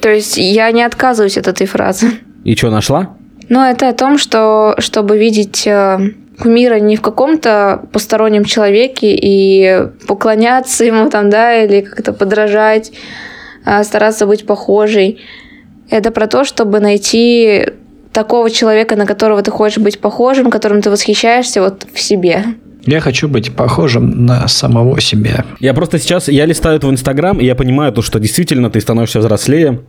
[0.02, 2.10] То есть я не отказываюсь от этой фразы.
[2.44, 3.16] И что, нашла?
[3.48, 9.86] Но это о том, что чтобы видеть э, кумира не в каком-то постороннем человеке и
[10.06, 12.92] поклоняться ему там, да, или как-то подражать,
[13.64, 15.20] а стараться быть похожей.
[15.90, 17.66] Это про то, чтобы найти
[18.12, 22.44] такого человека, на которого ты хочешь быть похожим, которым ты восхищаешься вот в себе.
[22.86, 25.44] Я хочу быть похожим на самого себя.
[25.58, 28.80] Я просто сейчас, я листаю это в Инстаграм, и я понимаю то, что действительно ты
[28.80, 29.80] становишься взрослее,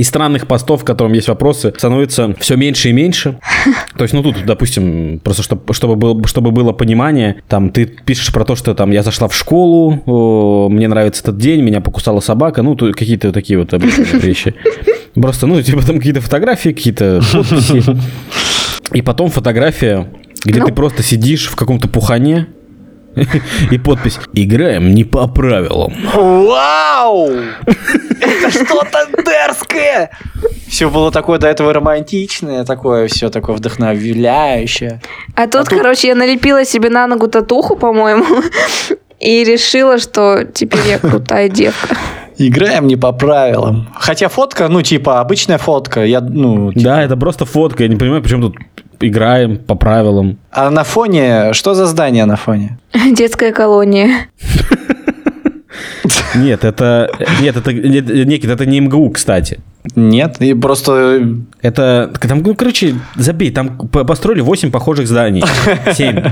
[0.00, 3.38] и странных постов, в котором есть вопросы, становится все меньше и меньше.
[3.96, 8.32] То есть, ну тут, допустим, просто чтобы, чтобы, было, чтобы было понимание, там ты пишешь
[8.32, 12.20] про то, что там я зашла в школу, о, мне нравится этот день, меня покусала
[12.20, 14.54] собака, ну тут какие-то такие вот обычные вещи.
[15.14, 17.82] Просто, ну, типа там какие-то фотографии, какие-то подписи.
[18.94, 20.08] И потом фотография,
[20.44, 20.66] где Ну.
[20.66, 22.46] ты просто сидишь в каком-то пухане,
[23.72, 25.92] и подпись «Играем не по правилам».
[26.14, 27.28] Вау!
[28.20, 30.10] Это что-то дерзкое!
[30.68, 35.00] Все было такое до этого романтичное, такое все такое вдохновляющее.
[35.34, 38.24] А тут, короче, я налепила себе на ногу татуху, по-моему,
[39.20, 41.96] и решила, что теперь я крутая девка.
[42.38, 43.88] Играем не по правилам.
[43.94, 46.04] Хотя фотка, ну, типа, обычная фотка.
[46.04, 47.82] Я, ну, типа- Да, это просто фотка.
[47.82, 48.56] Я не понимаю, почему тут
[49.00, 50.38] играем по правилам.
[50.50, 52.78] А на фоне, что за здание на фоне?
[53.12, 54.28] Детская колония.
[56.34, 57.10] Нет, это...
[57.40, 57.72] Нет, это...
[57.72, 59.58] Никит, это не МГУ, кстати.
[59.96, 61.26] Нет, и просто...
[61.62, 65.42] Это, там, ну, короче, забей, там по- построили 8 похожих зданий.
[65.94, 66.22] 7.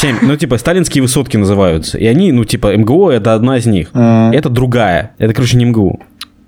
[0.00, 0.16] 7.
[0.22, 1.98] Ну, типа, сталинские высотки называются.
[1.98, 3.90] И они, ну, типа, МГУ это одна из них.
[3.94, 5.10] э, Это другая.
[5.18, 6.00] Это, короче, не МГУ.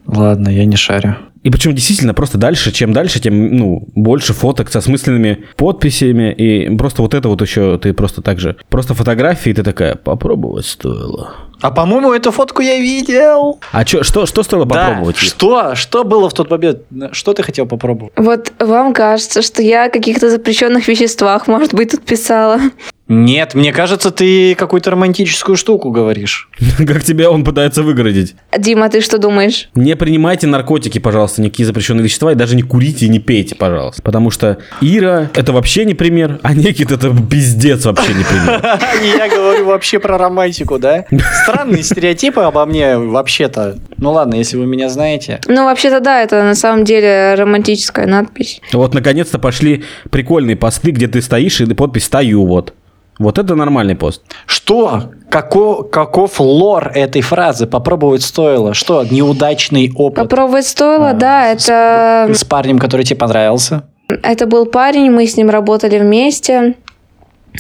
[0.07, 1.17] Ладно, я не шарю.
[1.47, 6.33] И причем действительно просто дальше, чем дальше, тем, ну, больше фоток со смысленными подписями.
[6.33, 9.95] И просто вот это вот еще, ты просто так же, просто фотографии, и ты такая,
[9.95, 11.35] попробовать стоило.
[11.61, 13.61] А по-моему, эту фотку я видел.
[13.71, 15.19] А чё, что, что стоило Да, попробовать?
[15.19, 15.77] Что?
[15.77, 16.81] Что было в тот момент?
[17.13, 18.13] Что ты хотел попробовать?
[18.17, 22.59] Вот вам кажется, что я о каких-то запрещенных веществах, может быть, тут писала.
[23.09, 26.49] Нет, мне кажется, ты какую-то романтическую штуку говоришь.
[26.79, 28.35] Как тебя он пытается выгородить?
[28.57, 29.69] Дима, ты что думаешь?
[29.77, 34.03] Не принимайте наркотики, пожалуйста, никакие запрещенные вещества, и даже не курите и не пейте, пожалуйста.
[34.03, 38.61] Потому что Ира это вообще не пример, а Никит это пиздец вообще не пример.
[39.19, 41.05] Я говорю вообще про романтику, да?
[41.45, 43.79] Странные стереотипы обо мне вообще-то.
[43.99, 45.41] Ну ладно, если вы меня знаете.
[45.47, 48.61] Ну, вообще-то да, это на самом деле романтическая надпись.
[48.73, 52.75] Вот наконец-то пошли прикольные посты, где ты стоишь и подпись «Стою» вот.
[53.19, 54.23] Вот это нормальный пост.
[54.47, 55.05] Что?
[55.31, 57.67] Како- каков лор этой фразы?
[57.67, 58.75] Попробовать стоило.
[58.75, 59.05] Что?
[59.05, 60.17] Неудачный опыт.
[60.25, 62.29] Попробовать стоило, А, да, это...
[62.35, 63.85] С парнем, который тебе понравился.
[64.23, 66.75] Это был парень, мы с ним работали вместе.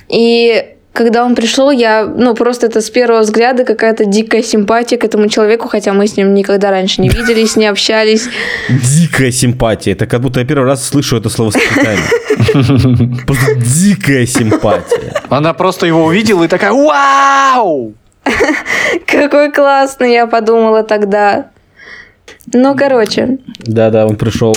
[0.09, 5.05] И когда он пришел, я, ну, просто это с первого взгляда какая-то дикая симпатия к
[5.05, 8.29] этому человеку, хотя мы с ним никогда раньше не виделись, не общались.
[8.69, 9.93] Дикая симпатия.
[9.93, 12.05] Это как будто я первый раз слышу это словосочетание.
[13.27, 15.23] Просто дикая симпатия.
[15.29, 17.95] Она просто его увидела и такая «Вау!»
[19.07, 21.51] Какой классный, я подумала тогда.
[22.53, 24.55] Ну, короче, Да-да, он пришел.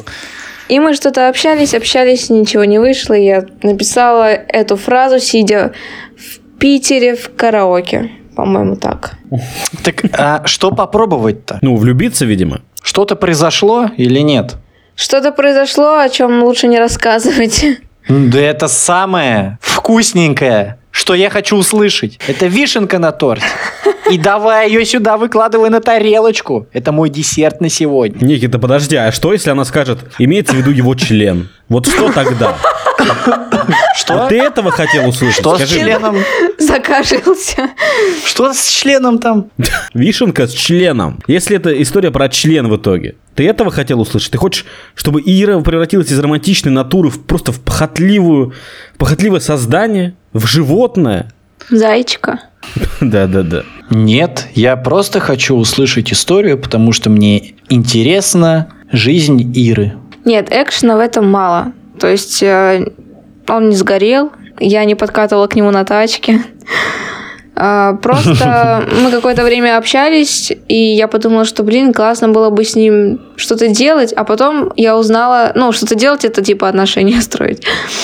[0.70, 3.14] и мы что-то общались, общались, ничего не вышло.
[3.14, 5.72] Я написала эту фразу, сидя
[6.60, 8.12] Питере в караоке.
[8.36, 9.14] По-моему, так.
[9.84, 11.60] Так а что попробовать-то?
[11.62, 12.62] Ну, влюбиться, видимо.
[12.82, 14.56] Что-то произошло или нет?
[14.96, 17.66] Что-то произошло, о чем лучше не рассказывать.
[18.10, 22.20] Да это самое вкусненькое, что я хочу услышать.
[22.28, 23.46] Это вишенка на торте.
[24.12, 26.68] И давай ее сюда выкладывай на тарелочку.
[26.74, 28.26] Это мой десерт на сегодня.
[28.26, 31.50] Никита, подожди, а что, если она скажет, имеется в виду его член?
[31.68, 32.58] Вот что тогда?
[33.96, 34.14] Что?
[34.18, 35.40] Вот ты этого хотел услышать?
[35.40, 35.84] Что с Скажи мне.
[35.84, 36.18] членом?
[36.58, 37.70] Закашлялся.
[38.26, 39.52] Что с членом там?
[39.94, 41.20] Вишенка с членом.
[41.28, 44.32] Если это история про член в итоге, ты этого хотел услышать?
[44.32, 48.54] Ты хочешь, чтобы Ира превратилась из романтичной натуры в просто в похотливую,
[48.96, 51.32] в похотливое создание, в животное?
[51.70, 52.40] Зайчика.
[53.02, 53.64] Да-да-да.
[53.90, 59.94] Нет, я просто хочу услышать историю, потому что мне интересна жизнь Иры.
[60.26, 61.74] Нет, экшена в этом мало.
[62.00, 62.92] То есть э,
[63.48, 66.42] он не сгорел, я не подкатывала к нему на тачке.
[67.62, 72.76] А, Просто мы какое-то время общались, и я подумала, что, блин, классно было бы с
[72.76, 77.62] ним что-то делать, а потом я узнала, ну, что-то делать, это типа отношения строить.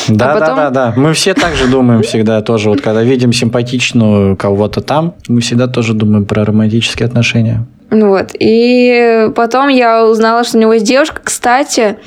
[0.09, 0.93] Да, А потом- да, да, да.
[0.97, 2.69] Мы все так же думаем всегда тоже.
[2.69, 7.65] Вот когда видим симпатичную кого-то там, мы всегда тоже думаем про романтические отношения.
[7.91, 8.31] Вот.
[8.37, 11.21] И потом я узнала, что у него есть девушка.
[11.23, 11.97] Кстати,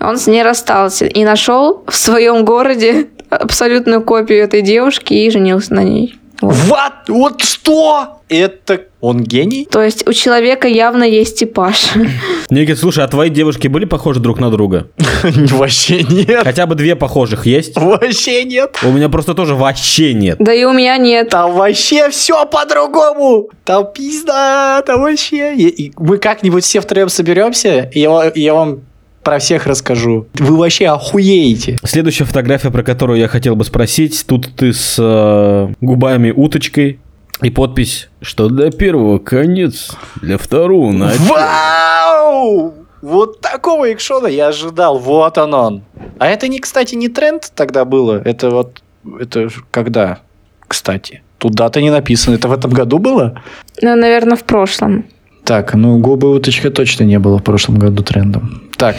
[0.00, 5.74] он с ней расстался и нашел в своем городе абсолютную копию этой девушки и женился
[5.74, 6.14] на ней.
[6.40, 6.84] Вот.
[6.84, 8.20] Вот, вот что?
[8.28, 9.66] Это он гений?
[9.70, 11.90] То есть у человека явно есть типаж.
[12.50, 14.88] Никит, слушай, а твои девушки были похожи друг на друга?
[15.22, 16.42] Вообще нет.
[16.42, 17.76] Хотя бы две похожих есть?
[17.76, 18.78] Вообще нет.
[18.82, 20.36] У меня просто тоже вообще нет.
[20.40, 21.28] Да и у меня нет.
[21.28, 23.50] Там вообще все по-другому.
[23.64, 25.54] Там пизда, там вообще.
[25.96, 28.80] Мы как-нибудь все втроем соберемся, и я вам
[29.24, 30.26] про всех расскажу.
[30.34, 31.78] Вы вообще охуеете.
[31.82, 37.00] Следующая фотография, про которую я хотел бы спросить, тут ты с э, губами уточкой
[37.42, 39.90] и подпись, что для первого конец,
[40.22, 41.26] для второго начало.
[41.26, 42.74] Вау!
[43.02, 44.98] Вот такого экшона я ожидал.
[44.98, 45.82] Вот он он.
[46.18, 48.22] А это не, кстати, не тренд тогда было.
[48.24, 48.82] Это вот...
[49.20, 50.20] Это когда,
[50.66, 51.22] кстати?
[51.36, 52.36] Тут дата не написана.
[52.36, 53.42] Это в этом году было?
[53.82, 55.04] Ну, наверное, в прошлом.
[55.44, 58.62] Так, ну губы уточка точно не было в прошлом году трендом.
[58.78, 58.96] Так,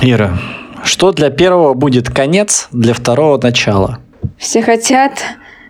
[0.00, 0.38] Ира,
[0.84, 3.98] что для первого будет конец, для второго начало?
[4.38, 5.24] Все хотят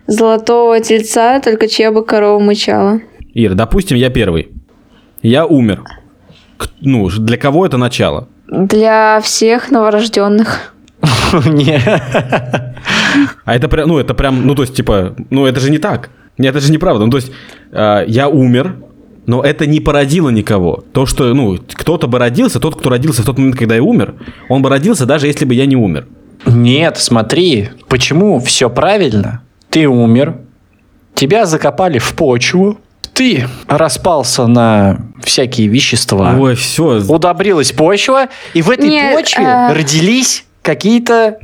[0.07, 2.99] золотого тельца, только чья бы корова мычала.
[3.33, 4.49] Ира, допустим, я первый.
[5.23, 5.83] Я умер.
[6.81, 8.27] Ну, для кого это начало?
[8.47, 10.75] Для всех новорожденных.
[11.45, 11.81] Не.
[13.45, 16.09] А это прям, ну, это прям, ну, то есть, типа, ну, это же не так.
[16.37, 17.05] Нет, это же неправда.
[17.05, 17.31] Ну, то есть,
[17.71, 18.75] э, я умер,
[19.25, 20.83] но это не породило никого.
[20.93, 24.15] То, что, ну, кто-то бы родился, тот, кто родился в тот момент, когда я умер,
[24.49, 26.07] он бы родился, даже если бы я не умер.
[26.45, 29.41] Нет, смотри, почему все правильно?
[29.69, 30.37] Ты умер,
[31.15, 32.77] тебя закопали в почву,
[33.13, 37.01] ты распался на всякие вещества, Ой, все.
[37.07, 41.39] удобрилась почва, и в этой Нет, почве а- родились какие-то,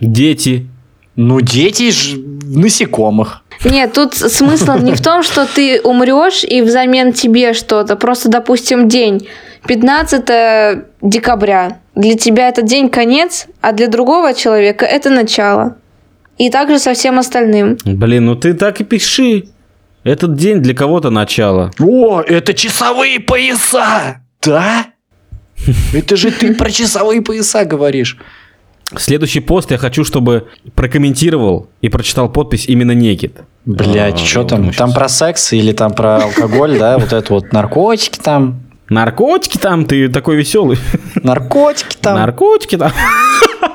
[0.00, 0.66] Дети.
[1.16, 3.42] Ну, дети ж- насекомых.
[3.64, 7.96] Нет, тут смысл не в том, что ты умрешь и взамен тебе что-то.
[7.96, 9.28] Просто, допустим, день.
[9.66, 11.78] 15 декабря.
[11.94, 15.76] Для тебя этот день конец, а для другого человека это начало.
[16.36, 17.78] И также со всем остальным.
[17.84, 19.44] Блин, ну ты так и пиши.
[20.02, 21.70] Этот день для кого-то начало.
[21.78, 24.20] О, это часовые пояса!
[24.42, 24.86] Да?
[25.94, 28.18] Это же ты про часовые пояса говоришь.
[29.00, 33.42] Следующий пост я хочу, чтобы прокомментировал и прочитал подпись именно Некит.
[33.64, 34.72] Блять, А, что там?
[34.72, 36.98] Там про секс или там про алкоголь, да?
[36.98, 38.60] Вот это вот наркотики там.
[38.90, 40.78] Наркотики там, ты такой веселый.
[41.16, 42.16] Наркотики там.
[42.16, 42.92] Наркотики там.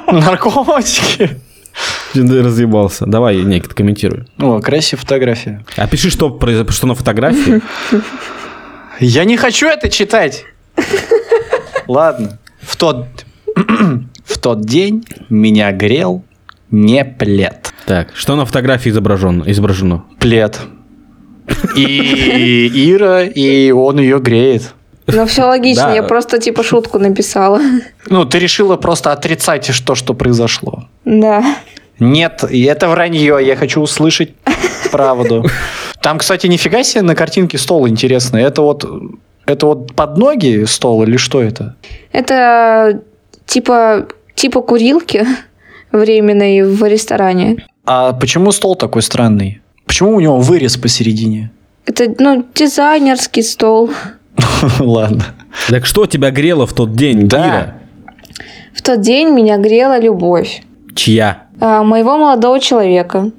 [0.08, 1.38] Наркотики.
[2.14, 3.06] Ты разъебался.
[3.06, 4.26] Давай, Некит, комментируй.
[4.40, 5.66] О, красивая фотография.
[5.78, 7.62] А пиши, что, произошло, что на фотографии.
[9.00, 10.46] Я не хочу это читать.
[11.88, 12.38] Ладно.
[12.62, 13.06] В тот,
[14.30, 16.24] в тот день меня грел
[16.72, 17.74] не плед.
[17.86, 19.44] Так, что на фотографии изображено?
[19.48, 20.06] изображено?
[20.20, 20.60] Плед.
[21.76, 24.74] И Ира, и он ее греет.
[25.08, 25.96] Ну, все логично, Да.
[25.96, 27.60] я просто типа шутку написала.
[28.08, 30.88] Ну, ты решила просто отрицать то, что произошло.
[31.06, 31.44] Да.
[32.00, 34.34] Нет, это вранье, я хочу услышать
[34.92, 35.46] правду.
[36.02, 38.44] Там, кстати, нифига себе на картинке стол интересный.
[38.44, 38.86] Это вот,
[39.48, 41.76] это вот под ноги стол или что это?
[42.12, 43.02] Это
[43.48, 44.08] типа,
[44.40, 45.26] типа курилки
[45.92, 47.66] временной в ресторане.
[47.86, 49.62] А почему стол такой странный?
[49.86, 51.52] Почему у него вырез посередине?
[51.86, 53.90] Это, ну, дизайнерский стол.
[54.80, 55.26] Ладно.
[55.70, 57.48] Так что тебя грело в тот день, Да.
[57.48, 57.76] Ира?
[58.74, 60.62] В тот день меня грела любовь.
[60.96, 61.44] Чья?
[61.60, 63.32] а, моего молодого человека.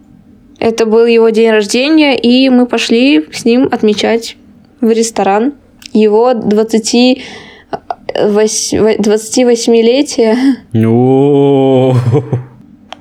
[0.58, 4.36] Это был его день рождения, и мы пошли с ним отмечать
[4.82, 5.54] в ресторан
[5.92, 7.22] его 20
[8.28, 10.36] вось- во- 28-летие.
[10.86, 11.94] О,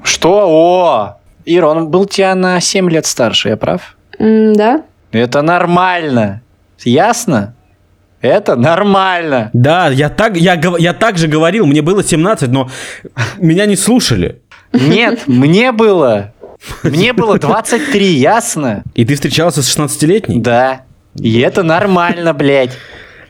[0.03, 0.45] Что?
[0.47, 1.15] О!
[1.45, 3.95] Ира, он был тебя на 7 лет старше, я прав?
[4.20, 4.84] Да?
[5.11, 6.41] Это нормально.
[6.84, 7.55] Ясно?
[8.22, 9.49] Это нормально.
[9.53, 12.70] Да, я так, я, я так же говорил, мне было 17, но
[13.38, 14.41] меня не слушали.
[14.74, 16.34] Нет, мне было...
[16.84, 18.84] Мне было 23, ясно?
[18.93, 20.41] И ты встречался с 16-летней?
[20.41, 20.82] Да.
[21.15, 22.78] И это нормально, блядь.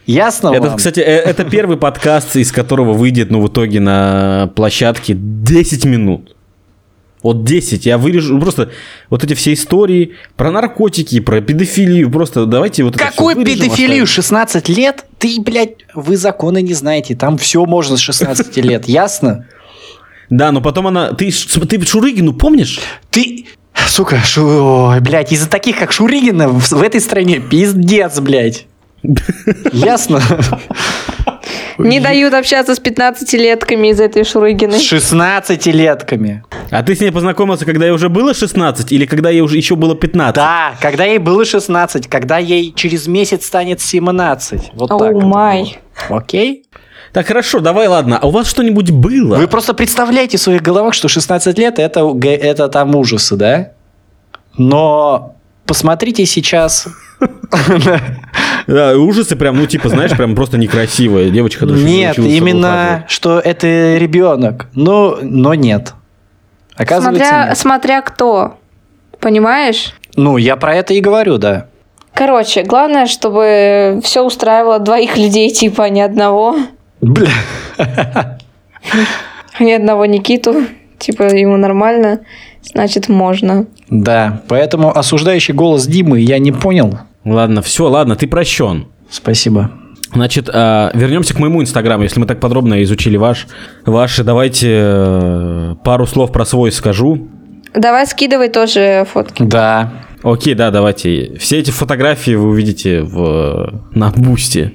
[0.10, 0.78] Ясно Это, вам?
[0.78, 6.36] кстати, э, это первый подкаст, из которого выйдет, ну, в итоге на площадке 10 минут.
[7.22, 7.86] Вот 10.
[7.86, 8.72] Я вырежу ну, просто
[9.12, 12.10] вот эти все истории про наркотики, про педофилию.
[12.10, 14.06] Просто давайте вот Какую вырежем, педофилию?
[14.06, 14.08] оставим.
[14.08, 15.06] 16 лет?
[15.20, 17.16] Ты, блядь, вы законы не знаете.
[17.16, 19.46] Там все можно с 16 лет, ясно?
[20.32, 21.14] Да, но потом она...
[21.14, 22.80] Ты, ты Шурыгину помнишь?
[23.12, 23.46] Ты...
[23.88, 24.88] Сука, шу...
[24.88, 28.66] Ой, блядь, из-за таких, как Шуригина, в, в этой стране пиздец, блядь.
[29.74, 30.22] Ясно?
[31.78, 34.80] Не дают общаться с 15-летками из этой С Шурыгиной.
[34.80, 36.44] 16-летками.
[36.72, 39.76] А ты с ней познакомился, когда ей уже было 16 или когда ей уже еще
[39.76, 40.36] было 15?
[40.36, 44.72] Да, когда ей было 16, когда ей через месяц станет 17.
[44.74, 45.02] Вот так.
[45.02, 45.80] Оу это май.
[46.10, 46.66] Окей?
[47.14, 48.20] Так, хорошо, давай, ладно.
[48.22, 49.38] А у вас что-нибудь было?
[49.38, 53.72] Вы просто представляете в своих головах, что 16 лет это, это там ужасы, да?
[54.58, 55.36] Но
[55.70, 56.88] посмотрите сейчас.
[58.66, 61.66] Да, ужасы прям, ну, типа, знаешь, прям просто некрасивая девочка.
[61.66, 64.68] Нет, именно, что это ребенок.
[64.74, 65.94] Но, но нет.
[66.76, 67.58] Оказывается, Смотря, нет.
[67.58, 68.58] смотря кто.
[69.20, 69.94] Понимаешь?
[70.16, 71.68] Ну, я про это и говорю, да.
[72.14, 76.58] Короче, главное, чтобы все устраивало двоих людей, типа, а не одного.
[77.02, 77.30] Бля.
[79.60, 80.66] Ни одного Никиту.
[80.98, 82.22] Типа, ему нормально,
[82.74, 83.66] значит, можно.
[83.90, 87.00] Да, поэтому осуждающий голос Димы я не понял.
[87.26, 88.88] Ладно, все, ладно, ты прощен.
[89.10, 89.72] Спасибо.
[90.14, 92.04] Значит, а, вернемся к моему инстаграму.
[92.04, 93.48] Если мы так подробно изучили ваш,
[93.86, 97.28] ваши, давайте э, пару слов про свой скажу.
[97.76, 99.44] Давай скидывай тоже фотки.
[99.44, 99.94] Да.
[100.24, 101.38] Окей, да, давайте.
[101.38, 104.74] Все эти фотографии вы увидите в, на бусте.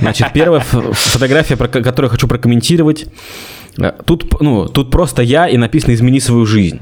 [0.00, 3.06] Значит, первая фотография, про, которую я хочу прокомментировать.
[3.78, 6.80] Э, тут, ну, тут просто я и написано «измени свою жизнь».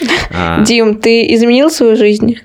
[0.30, 0.62] А...
[0.62, 2.36] Дим, ты изменил свою жизнь?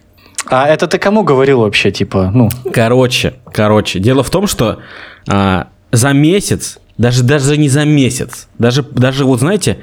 [0.45, 2.49] А это ты кому говорил вообще, типа, ну?
[2.71, 4.79] Короче, короче, дело в том, что
[5.27, 9.79] а, за месяц, даже, даже не за месяц, даже, даже вот знаете,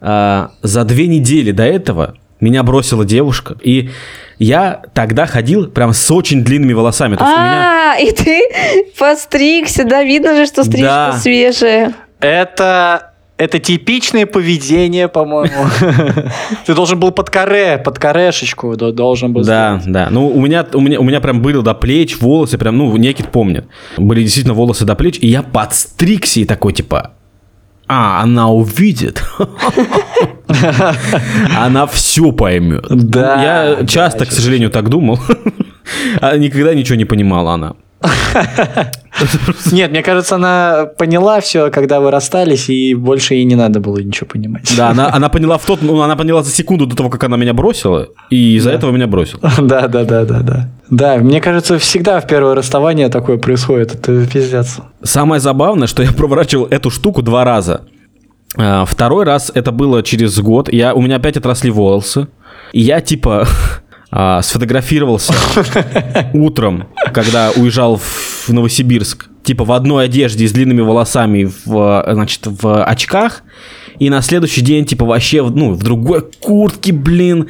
[0.00, 3.90] а, за две недели до этого меня бросила девушка, и
[4.38, 7.16] я тогда ходил прям с очень длинными волосами.
[7.20, 8.42] А, и ты
[8.98, 11.94] постригся, да, видно же, что стрижка свежая.
[12.24, 15.66] Это это типичное поведение, по-моему.
[16.66, 19.42] Ты должен был под каре, под карешечку должен был.
[19.42, 20.08] Да, да.
[20.10, 23.24] Ну, у меня, у меня, у меня прям были до плеч волосы, прям, ну, некий
[23.24, 23.66] помнит.
[23.96, 27.14] Были действительно волосы до плеч, и я подстригся и такой, типа,
[27.88, 29.24] а, она увидит.
[31.58, 32.86] Она все поймет.
[32.88, 33.42] Да.
[33.42, 35.18] Я часто, к сожалению, так думал.
[36.22, 37.74] А никогда ничего не понимала она.
[39.72, 43.98] Нет, мне кажется, она поняла все, когда вы расстались, и больше ей не надо было
[43.98, 44.72] ничего понимать.
[44.76, 47.36] Да, она, она поняла в тот, ну, она поняла за секунду до того, как она
[47.36, 48.76] меня бросила, и из-за да.
[48.76, 49.40] этого меня бросила.
[49.58, 50.68] Да, да, да, да, да.
[50.90, 53.94] Да, мне кажется, всегда в первое расставание такое происходит.
[53.94, 54.78] Это пиздец.
[55.02, 57.82] Самое забавное, что я проворачивал эту штуку два раза.
[58.56, 60.72] А, второй раз это было через год.
[60.72, 62.28] Я, у меня опять отросли волосы.
[62.72, 63.46] И я типа
[64.16, 65.34] а, сфотографировался
[66.34, 72.84] утром, когда уезжал в Новосибирск, типа в одной одежде с длинными волосами, в, значит, в
[72.84, 73.42] очках,
[73.98, 77.48] и на следующий день, типа, вообще, ну, в другой куртке, блин,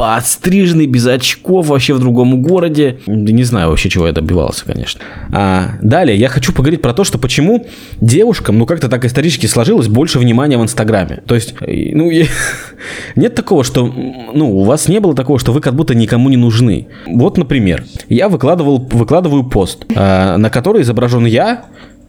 [0.00, 3.00] подстриженный, без очков, вообще в другом городе.
[3.06, 4.98] Не знаю вообще, чего я добивался, конечно.
[5.30, 7.66] А, далее, я хочу поговорить про то, что почему
[8.00, 11.22] девушкам, ну как-то так исторически сложилось, больше внимания в Инстаграме.
[11.26, 12.24] То есть, э, ну, я...
[13.14, 13.92] нет такого, что,
[14.32, 16.88] ну, у вас не было такого, что вы как будто никому не нужны.
[17.06, 21.66] Вот, например, я выкладывал, выкладываю пост, а, на который изображен я,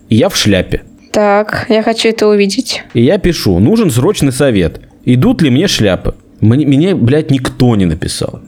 [0.08, 0.84] и я в шляпе.
[1.12, 2.84] Так, я хочу это увидеть.
[2.94, 4.80] И я пишу, нужен срочный совет.
[5.04, 6.16] Идут ли мне шляпы?
[6.42, 8.42] Мне, меня, блядь, никто не написал.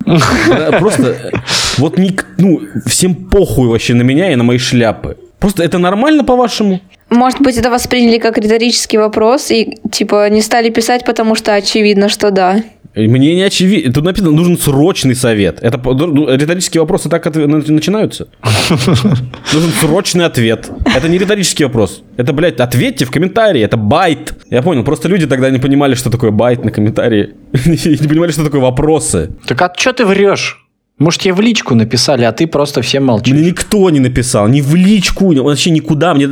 [0.79, 1.31] Просто
[1.77, 5.17] вот ник, ну, всем похуй вообще на меня и на мои шляпы.
[5.39, 6.79] Просто это нормально, по-вашему?
[7.09, 12.09] Может быть, это восприняли как риторический вопрос и, типа, не стали писать, потому что очевидно,
[12.09, 12.63] что да.
[12.95, 13.91] Мне не очевидно.
[13.91, 15.59] Тут написано, нужен срочный совет.
[15.61, 18.27] Это ну, риторические вопросы так начинаются?
[19.53, 20.69] Нужен срочный ответ.
[20.95, 22.03] Это не риторический вопрос.
[22.17, 23.61] Это, блядь, ответьте в комментарии.
[23.61, 24.35] Это bait.
[24.49, 24.83] Я понял.
[24.83, 27.33] Просто люди тогда не понимали, что такое bait на комментарии.
[27.53, 29.31] Не понимали, что такое вопросы.
[29.47, 30.62] Так а что ты врешь?
[31.03, 33.33] Может, тебе в личку написали, а ты просто всем молчишь.
[33.33, 36.13] Мне никто не написал, ни в личку, вообще никуда.
[36.13, 36.29] Мне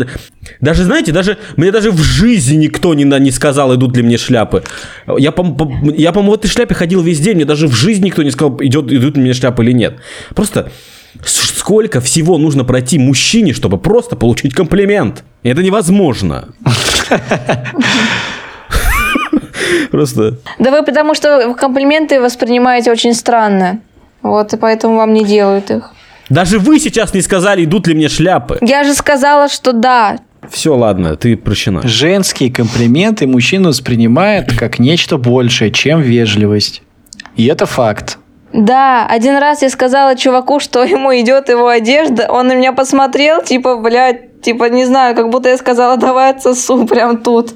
[0.62, 4.64] даже, знаете, даже мне даже в жизни никто не, не сказал, идут ли мне шляпы.
[5.18, 8.06] Я, по, по, я, по-моему, в этой шляпе ходил весь день, мне даже в жизни
[8.06, 9.96] никто не сказал, идет, идут ли мне шляпы или нет.
[10.34, 10.72] Просто
[11.22, 15.26] сколько всего нужно пройти мужчине, чтобы просто получить комплимент.
[15.44, 16.48] Это невозможно.
[19.92, 20.38] Просто.
[20.60, 23.82] Да вы потому что комплименты воспринимаете очень странно.
[24.22, 25.92] Вот, и поэтому вам не делают их.
[26.30, 28.58] Даже вы сейчас не сказали, идут ли мне шляпы.
[28.62, 30.18] Я же сказала, что да.
[30.50, 31.82] Все, ладно, ты прощена.
[31.84, 36.84] Женские комплименты мужчина воспринимает как нечто большее, чем вежливость.
[37.36, 38.18] И это факт.
[38.54, 43.42] Да, один раз я сказала чуваку, что ему идет его одежда, он на меня посмотрел,
[43.42, 47.54] типа, блядь, типа, не знаю, как будто я сказала, давай отсосу прям тут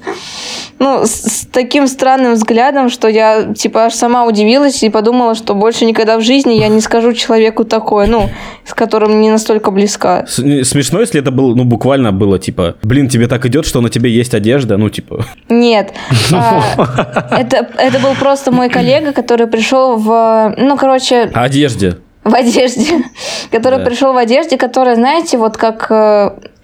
[0.78, 5.54] ну, с, с таким странным взглядом, что я, типа, аж сама удивилась и подумала, что
[5.54, 8.28] больше никогда в жизни я не скажу человеку такое, ну,
[8.64, 10.26] с которым не настолько близка.
[10.26, 14.10] Смешно, если это было, ну, буквально было, типа, блин, тебе так идет, что на тебе
[14.10, 15.24] есть одежда, ну, типа.
[15.48, 15.92] Нет.
[16.38, 21.30] А, это, это был просто мой коллега, который пришел в, ну, короче...
[21.32, 21.98] Одежде.
[22.24, 23.04] В одежде.
[23.52, 25.90] Который пришел в одежде, которая, знаете, вот как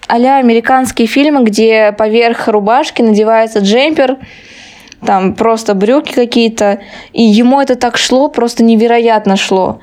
[0.07, 4.17] э, а американские фильмы, где поверх рубашки надевается джемпер,
[5.05, 6.79] там просто брюки какие-то,
[7.11, 9.79] и ему это так шло, просто невероятно шло.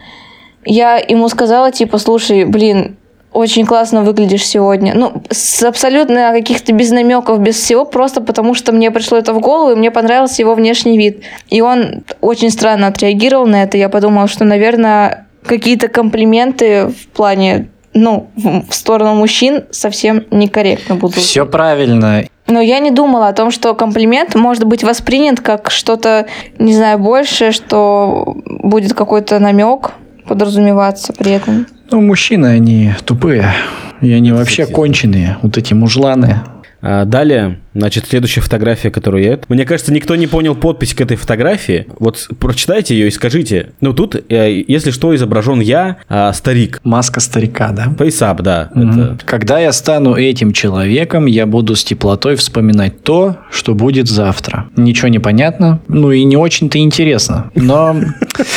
[0.65, 2.97] Я ему сказала, типа, слушай, блин,
[3.33, 4.93] очень классно выглядишь сегодня.
[4.95, 9.41] Ну, с абсолютно каких-то без намеков, без всего, просто потому что мне пришло это в
[9.41, 11.23] голову, и мне понравился его внешний вид.
[11.49, 13.77] И он очень странно отреагировал на это.
[13.77, 17.69] Я подумала, что, наверное, какие-то комплименты в плане
[18.01, 21.17] ну, в сторону мужчин совсем некорректно будут.
[21.17, 22.25] Все правильно.
[22.47, 26.27] Но я не думала о том, что комплимент может быть воспринят как что-то,
[26.59, 29.93] не знаю, большее, что будет какой-то намек
[30.27, 31.67] подразумеваться при этом.
[31.91, 33.53] Ну, мужчины, они тупые.
[34.01, 35.37] И они вообще конченые.
[35.43, 36.41] Вот эти мужланы.
[36.83, 39.39] А, далее Значит, следующая фотография, которую я...
[39.49, 41.87] Мне кажется, никто не понял подпись к этой фотографии.
[41.99, 43.71] Вот прочитайте ее и скажите.
[43.81, 46.81] Ну, тут, э, если что, изображен я, а, старик.
[46.83, 47.95] Маска старика, да?
[47.99, 48.71] Фейсап, да.
[48.75, 49.01] Мгм.
[49.01, 54.69] это- Когда я стану этим человеком, я буду с теплотой вспоминать то, что будет завтра.
[54.77, 57.51] Ничего не понятно, ну и не очень-то интересно.
[57.55, 57.95] Но,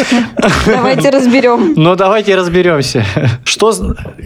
[0.66, 1.74] Давайте разберем.
[1.76, 3.06] но давайте разберемся.
[3.44, 3.74] Что,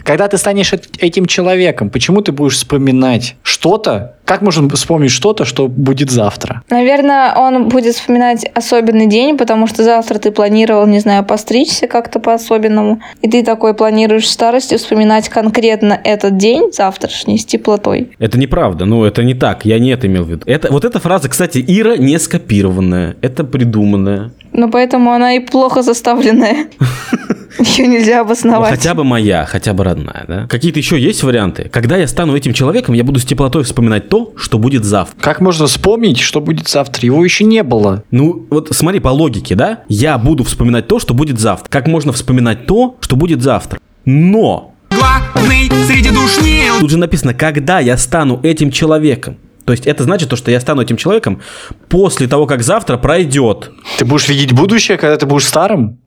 [0.04, 4.14] когда ты станешь эт- этим человеком, почему ты будешь вспоминать что-то?
[4.28, 6.62] Как можно вспомнить что-то, что будет завтра?
[6.70, 12.20] Наверное, он будет вспоминать особенный день, потому что завтра ты планировал, не знаю, постричься как-то
[12.20, 13.02] по-особенному.
[13.22, 18.12] И ты такой планируешь в старости вспоминать конкретно этот день завтрашний с теплотой.
[18.20, 20.42] Это неправда, ну это не так, я не это имел в виду.
[20.46, 24.32] Это, вот эта фраза, кстати, Ира не скопированная, это придуманная.
[24.52, 26.68] Но поэтому она и плохо заставленная.
[27.60, 28.70] Ее нельзя Ну, обосновать.
[28.72, 30.48] хотя бы моя, хотя бы родная, да?
[30.48, 31.70] Какие-то еще есть варианты?
[31.72, 35.16] Когда я стану этим человеком, я буду с теплотой вспоминать то, что будет завтра.
[35.22, 37.06] Как можно вспомнить, что будет завтра?
[37.06, 38.04] Его еще не было.
[38.12, 39.80] Ну, вот смотри, по логике, да?
[39.88, 41.70] Я буду вспоминать то, что будет завтра.
[41.70, 43.80] Как можно вспоминать то, что будет завтра?
[44.06, 44.74] Но!
[44.90, 49.38] Главный среди душ не Тут же написано, когда я стану этим человеком.
[49.66, 51.42] То есть это значит то, что я стану этим человеком
[51.90, 53.72] после того, как завтра пройдет.
[53.98, 56.00] Ты будешь видеть будущее, когда ты будешь старым?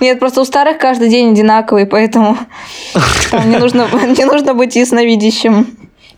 [0.00, 2.36] Нет, просто у старых каждый день одинаковый, поэтому
[3.44, 3.86] не нужно,
[4.18, 5.66] не нужно быть ясновидящим.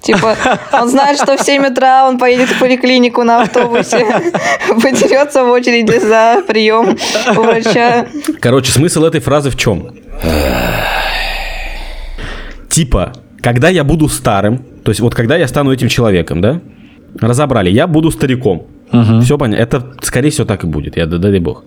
[0.00, 0.36] Типа,
[0.72, 4.06] он знает, что в 7 утра он поедет в поликлинику на автобусе,
[4.68, 6.96] подерется в очереди за прием
[7.36, 8.06] у врача.
[8.40, 9.94] Короче, смысл этой фразы в чем?
[12.68, 16.60] Типа, когда я буду старым, то есть вот когда я стану этим человеком, да?
[17.20, 18.66] Разобрали, я буду стариком.
[19.22, 19.62] Все понятно.
[19.62, 20.96] Это, скорее всего, так и будет.
[20.96, 21.64] Я, да, дай бог.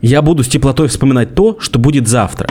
[0.00, 2.50] Я буду с теплотой вспоминать то, что будет завтра.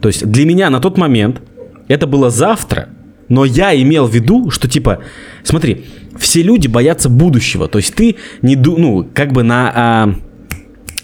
[0.00, 1.40] То есть для меня на тот момент
[1.86, 2.88] это было завтра,
[3.28, 5.00] но я имел в виду, что типа,
[5.44, 5.86] смотри,
[6.18, 7.68] все люди боятся будущего.
[7.68, 10.14] То есть ты не ду, ну как бы на а,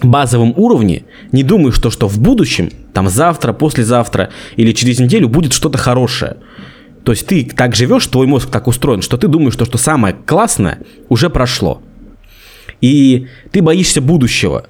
[0.02, 5.52] базовом уровне не думаешь, что, что в будущем, там завтра, послезавтра или через неделю будет
[5.52, 6.38] что-то хорошее.
[7.04, 10.14] То есть ты так живешь, твой мозг так устроен, что ты думаешь, что, что самое
[10.14, 10.78] классное
[11.08, 11.82] уже прошло.
[12.80, 14.66] И ты боишься будущего.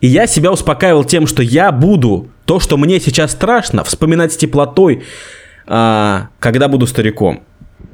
[0.00, 4.36] И я себя успокаивал тем, что я буду то, что мне сейчас страшно, вспоминать с
[4.36, 5.02] теплотой,
[5.66, 7.42] а, когда буду стариком.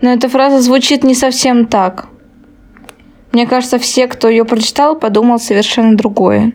[0.00, 2.08] Но эта фраза звучит не совсем так.
[3.32, 6.52] Мне кажется, все, кто ее прочитал, подумал совершенно другое.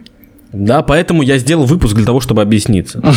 [0.53, 3.01] Да, поэтому я сделал выпуск для того, чтобы объясниться.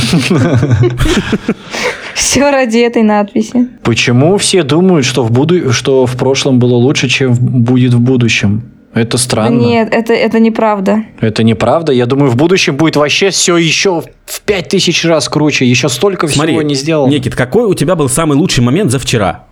[2.14, 3.68] Все ради этой надписи.
[3.82, 5.72] Почему все думают, что в, буду...
[5.72, 8.71] что в прошлом было лучше, чем будет в будущем?
[8.94, 9.58] Это странно.
[9.58, 11.04] Нет, это, это неправда.
[11.20, 11.92] Это неправда.
[11.92, 15.64] Я думаю, в будущем будет вообще все еще в пять тысяч раз круче.
[15.64, 17.08] Еще столько Смотри, всего не сделал.
[17.08, 19.44] Никит, какой у тебя был самый лучший момент за вчера?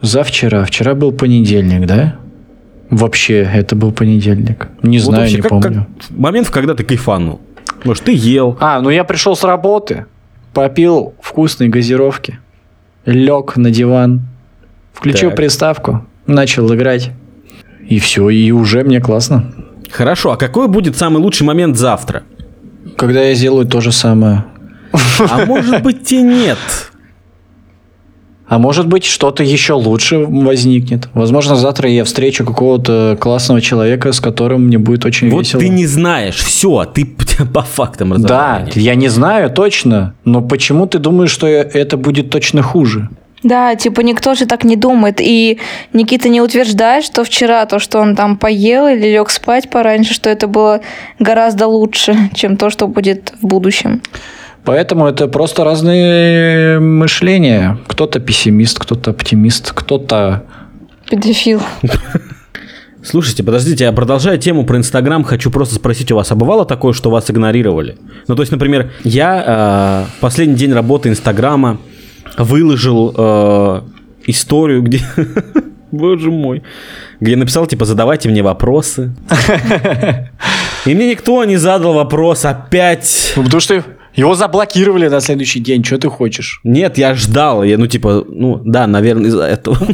[0.00, 0.64] За вчера.
[0.64, 2.16] Вчера был понедельник, да?
[2.88, 4.68] Вообще, это был понедельник.
[4.82, 5.86] Не Вот знаю, вообще, не как- помню.
[5.98, 7.40] как- момент, когда ты кайфанул.
[7.84, 8.56] Может, ты ел.
[8.60, 10.06] А, ну я пришел с работы,
[10.54, 12.38] попил вкусной газировки,
[13.04, 14.22] лег на диван,
[14.94, 15.36] включил Так.
[15.36, 17.10] приставку, начал играть.
[17.88, 19.52] И все, и уже мне классно.
[19.90, 22.22] Хорошо, а какой будет самый лучший момент завтра?
[22.96, 24.44] Когда я сделаю то же самое.
[25.18, 26.58] А может быть и нет.
[28.48, 31.08] А может быть, что-то еще лучше возникнет.
[31.14, 35.60] Возможно, завтра я встречу какого-то классного человека, с которым мне будет очень Вот весело.
[35.60, 37.04] ты не знаешь, все, ты
[37.52, 38.68] по фактам Да, разобрал.
[38.76, 43.08] я не знаю точно, но почему ты думаешь, что это будет точно хуже?
[43.42, 45.20] Да, типа никто же так не думает.
[45.20, 45.58] И
[45.92, 50.30] Никита не утверждает, что вчера то, что он там поел или лег спать пораньше, что
[50.30, 50.80] это было
[51.18, 54.02] гораздо лучше, чем то, что будет в будущем.
[54.64, 57.78] Поэтому это просто разные мышления.
[57.86, 60.42] Кто-то пессимист, кто-то оптимист, кто-то...
[61.08, 61.62] Педофил.
[63.04, 66.92] Слушайте, подождите, я продолжая тему про Инстаграм, хочу просто спросить у вас, а бывало такое,
[66.92, 67.96] что вас игнорировали?
[68.26, 71.78] Ну, то есть, например, я э, последний день работы Инстаграма
[72.36, 73.80] выложил э,
[74.26, 75.00] историю, где...
[75.92, 76.62] Боже мой.
[77.20, 79.14] Где написал, типа, задавайте мне вопросы.
[80.84, 83.32] И мне никто не задал вопрос опять.
[83.36, 83.84] Ну, потому что
[84.14, 85.84] его заблокировали на следующий день.
[85.84, 86.60] Что ты хочешь?
[86.64, 87.62] Нет, я ждал.
[87.62, 89.78] Я, ну, типа, ну, да, наверное, из-за этого.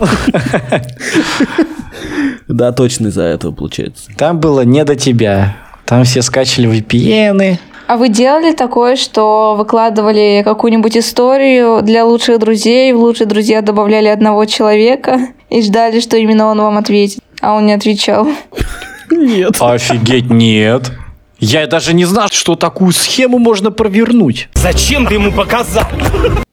[2.49, 4.11] Да, точно из-за этого, получается.
[4.16, 5.57] Там было не до тебя.
[5.86, 7.59] Там все скачали VPN.
[7.87, 14.09] А вы делали такое, что выкладывали какую-нибудь историю для лучших друзей, в лучшие друзья добавляли
[14.09, 18.28] одного человека и ждали, что именно он вам ответит, а он не отвечал?
[19.11, 19.57] Нет.
[19.61, 20.91] Офигеть, нет.
[21.45, 24.49] Я даже не знал, что такую схему можно провернуть.
[24.55, 25.86] Зачем ты ему показал?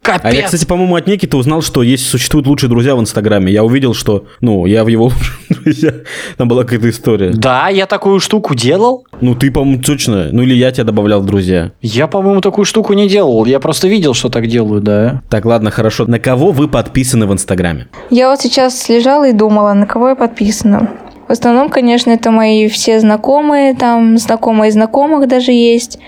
[0.01, 0.21] Капец.
[0.23, 3.53] А я, кстати, по-моему, от Никиты узнал, что есть существуют лучшие друзья в Инстаграме.
[3.53, 5.93] Я увидел, что, ну, я в его лучших друзьях.
[6.37, 7.29] Там была какая-то история.
[7.29, 9.05] Да, я такую штуку делал.
[9.21, 10.29] Ну, ты, по-моему, точно.
[10.31, 11.71] Ну, или я тебя добавлял в друзья.
[11.83, 13.45] Я, по-моему, такую штуку не делал.
[13.45, 15.21] Я просто видел, что так делают, да.
[15.29, 16.07] Так, ладно, хорошо.
[16.07, 17.89] На кого вы подписаны в Инстаграме?
[18.09, 20.89] Я вот сейчас лежала и думала, на кого я подписана.
[21.29, 25.99] В основном, конечно, это мои все знакомые, там знакомые знакомых даже есть,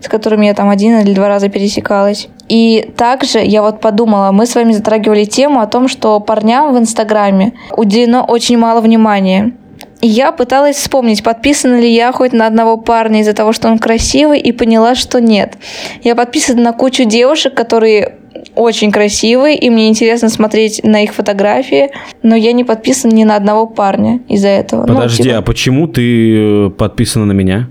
[0.00, 2.28] с которыми я там один или два раза пересекалась.
[2.48, 6.78] И также я вот подумала, мы с вами затрагивали тему о том, что парням в
[6.78, 9.52] Инстаграме уделено очень мало внимания.
[10.00, 13.78] И я пыталась вспомнить, подписана ли я хоть на одного парня из-за того, что он
[13.78, 15.58] красивый, и поняла, что нет.
[16.02, 18.19] Я подписана на кучу девушек, которые
[18.54, 21.90] очень красивые, и мне интересно смотреть на их фотографии,
[22.22, 24.86] но я не подписана ни на одного парня из-за этого.
[24.86, 27.68] Ну, Подожди, типа, а почему ты э, подписана на меня?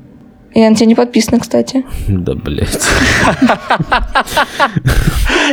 [0.54, 1.86] Я на тебя не подписана, кстати.
[2.08, 2.80] Да, блядь.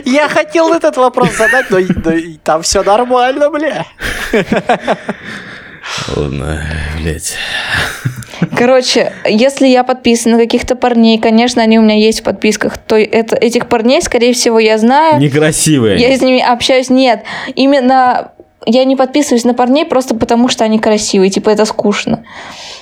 [0.05, 1.79] Я хотел этот вопрос задать, но,
[2.43, 3.87] там все нормально, бля.
[6.15, 6.63] Ладно,
[7.01, 7.35] блядь.
[8.57, 12.97] Короче, если я подписана на каких-то парней, конечно, они у меня есть в подписках, то
[12.97, 15.21] это, этих парней, скорее всего, я знаю.
[15.21, 15.99] Некрасивые.
[15.99, 16.91] Я с ними общаюсь.
[16.91, 17.23] Нет,
[17.55, 18.33] именно
[18.67, 21.31] я не подписываюсь на парней просто потому, что они красивые.
[21.31, 22.25] Типа, это скучно.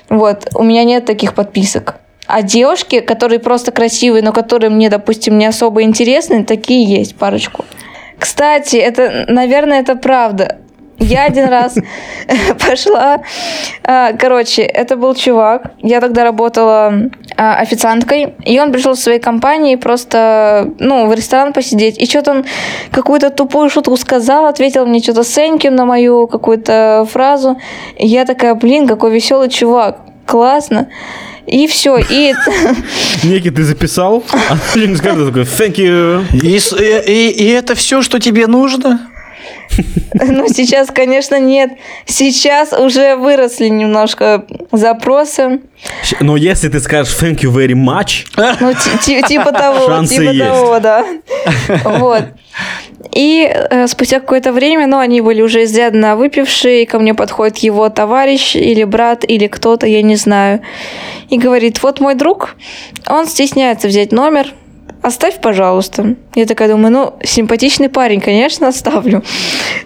[0.09, 1.97] Вот, у меня нет таких подписок.
[2.27, 7.65] А девушки, которые просто красивые, но которые мне, допустим, не особо интересны, такие есть парочку.
[8.19, 10.59] Кстати, это, наверное, это правда.
[10.99, 11.74] Я один раз
[12.68, 13.20] пошла,
[13.82, 19.18] а, короче, это был чувак, я тогда работала а, официанткой, и он пришел в своей
[19.18, 22.45] компании просто, ну, в ресторан посидеть, и что-то он
[22.92, 27.59] какую-то тупую шутку сказал, ответил мне что-то you на мою какую-то фразу,
[27.99, 30.88] и я такая, блин, какой веселый чувак, классно.
[31.47, 32.32] И все, и
[33.24, 36.24] Некий ты записал, а ты не скажешь такой, thank you.
[36.32, 39.11] И- и- и это все, что тебе нужно?
[40.15, 41.73] Ну, сейчас, конечно, нет.
[42.07, 45.61] Сейчас уже выросли немножко запросы.
[46.21, 48.27] Но если ты скажешь thank you very much,
[48.61, 50.45] Ну, ти- ти- типа того, Шансы типа есть.
[50.45, 51.05] того, да.
[51.85, 52.23] Вот.
[53.12, 57.59] И э, спустя какое-то время, ну, они были уже изрядно выпившие, и ко мне подходит
[57.59, 60.61] его товарищ или брат, или кто-то, я не знаю,
[61.29, 62.57] и говорит, вот мой друг,
[63.09, 64.53] он стесняется взять номер,
[65.05, 66.17] оставь, пожалуйста.
[66.35, 69.23] Я такая думаю, ну, симпатичный парень, конечно, оставлю.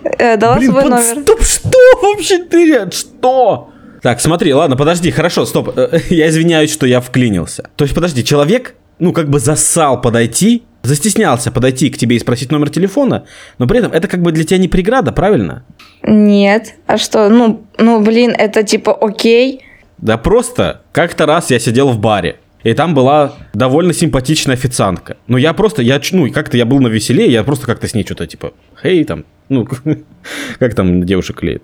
[0.05, 1.23] Э, Дала Блин, свой под- номер.
[1.23, 3.71] стоп, что вообще ты, что?
[4.03, 5.77] Так, смотри, ладно, подожди, хорошо, стоп.
[5.77, 7.69] Э, Я извиняюсь, что я вклинился.
[7.77, 12.53] То есть, подожди, человек, ну, как бы засал подойти, застеснялся подойти к тебе и спросить
[12.53, 13.25] номер телефона,
[13.59, 15.65] но при этом это как бы для тебя не преграда, правильно?
[16.03, 16.75] Нет.
[16.87, 17.29] А что?
[17.29, 19.63] Ну, ну, блин, это типа окей.
[19.99, 25.17] Да просто как-то раз я сидел в баре, и там была довольно симпатичная официантка.
[25.27, 28.05] Ну, я просто, я, ну, как-то я был на веселее, я просто как-то с ней
[28.05, 28.53] что-то типа,
[28.83, 29.67] хей, там, ну,
[30.59, 31.63] как там девушек клеит.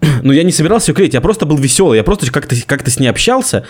[0.22, 3.00] Ну, я не собирался ее клеить, я просто был веселый, я просто как-то как с
[3.00, 3.64] ней общался,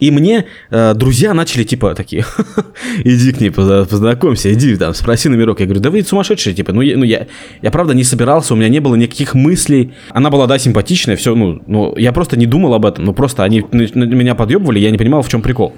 [0.00, 2.24] и мне э, друзья начали типа такие,
[3.04, 5.60] иди к ней позна- познакомься, иди там, спроси номерок.
[5.60, 7.28] Я говорю, да вы сумасшедшие, типа, ну, я, ну я,
[7.60, 9.92] я правда не собирался, у меня не было никаких мыслей.
[10.10, 13.44] Она была, да, симпатичная, все, ну, ну, я просто не думал об этом, ну, просто
[13.44, 15.74] они меня подъебывали, я не понимал, в чем прикол.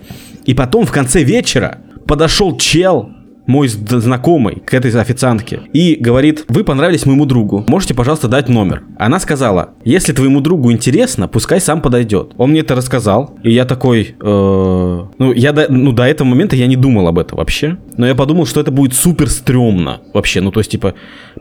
[0.47, 3.11] И потом в конце вечера подошел чел,
[3.47, 8.85] мой знакомый к этой официантке и говорит, вы понравились моему другу, можете, пожалуйста, дать номер.
[8.99, 12.33] Она сказала, если твоему другу интересно, пускай сам подойдет.
[12.37, 16.57] Он мне это рассказал, и я такой, э, ну, я до, ну, до этого момента
[16.57, 20.41] я не думал об этом вообще, но я подумал, что это будет супер стрёмно вообще,
[20.41, 20.95] ну, то есть, типа,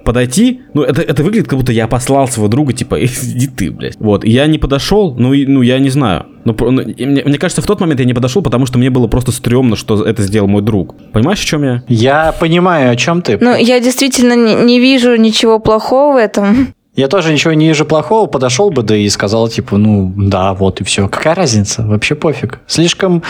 [0.03, 3.97] подойти, ну, это, это выглядит, как будто я послал своего друга, типа, иди ты, блядь.
[3.99, 6.25] Вот, и я не подошел, ну, и, ну, я не знаю.
[6.45, 9.07] Ну, ну, мне, мне кажется, в тот момент я не подошел, потому что мне было
[9.07, 10.95] просто стрёмно, что это сделал мой друг.
[11.11, 11.83] Понимаешь, о чем я?
[11.87, 13.37] Я понимаю, о чем ты.
[13.39, 16.73] Ну, я действительно не, не вижу ничего плохого в этом.
[16.95, 20.81] Я тоже ничего не вижу плохого, подошел бы, да и сказал, типа, ну, да, вот
[20.81, 21.07] и все.
[21.07, 21.81] Какая разница?
[21.81, 22.59] Вообще пофиг.
[22.67, 23.23] Слишком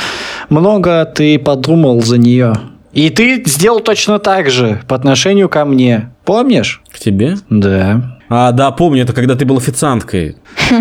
[0.49, 2.53] много ты подумал за нее.
[2.93, 6.11] И ты сделал точно так же по отношению ко мне.
[6.25, 6.81] Помнишь?
[6.91, 7.35] К тебе?
[7.49, 8.19] Да.
[8.29, 10.37] А, да, помню, это когда ты был официанткой.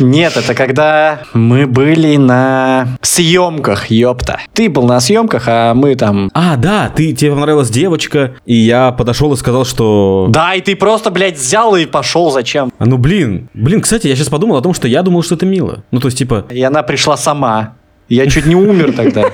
[0.00, 4.40] Нет, это когда мы были на съемках, ёпта.
[4.52, 6.30] Ты был на съемках, а мы там...
[6.34, 10.26] А, да, ты, тебе понравилась девочка, и я подошел и сказал, что...
[10.28, 12.72] Да, и ты просто, блядь, взял и пошел зачем?
[12.78, 15.46] А ну блин, блин, кстати, я сейчас подумал о том, что я думал, что это
[15.46, 15.82] мило.
[15.90, 17.74] Ну, то есть, типа, И она пришла сама.
[18.08, 19.24] Я чуть не умер тогда.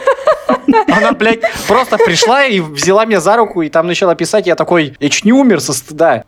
[0.89, 4.95] Она, блядь, просто пришла и взяла меня за руку, и там начала писать, я такой,
[5.01, 6.25] я чуть не умер со стыда.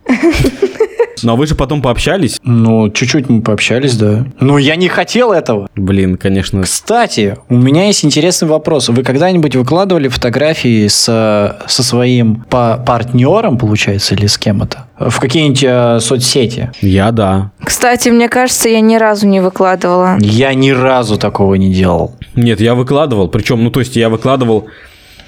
[1.23, 2.39] Но вы же потом пообщались.
[2.43, 4.25] Ну, чуть-чуть мы пообщались, да.
[4.39, 5.67] Но я не хотел этого.
[5.75, 6.63] Блин, конечно.
[6.63, 8.89] Кстати, у меня есть интересный вопрос.
[8.89, 11.05] Вы когда-нибудь выкладывали фотографии с,
[11.67, 14.87] со своим па- партнером, получается, или с кем это?
[14.99, 16.71] В какие-нибудь э, соцсети?
[16.81, 17.51] Я да.
[17.63, 20.17] Кстати, мне кажется, я ни разу не выкладывала.
[20.19, 22.15] Я ни разу такого не делал.
[22.35, 23.27] Нет, я выкладывал.
[23.27, 24.67] Причем, ну, то есть я выкладывал...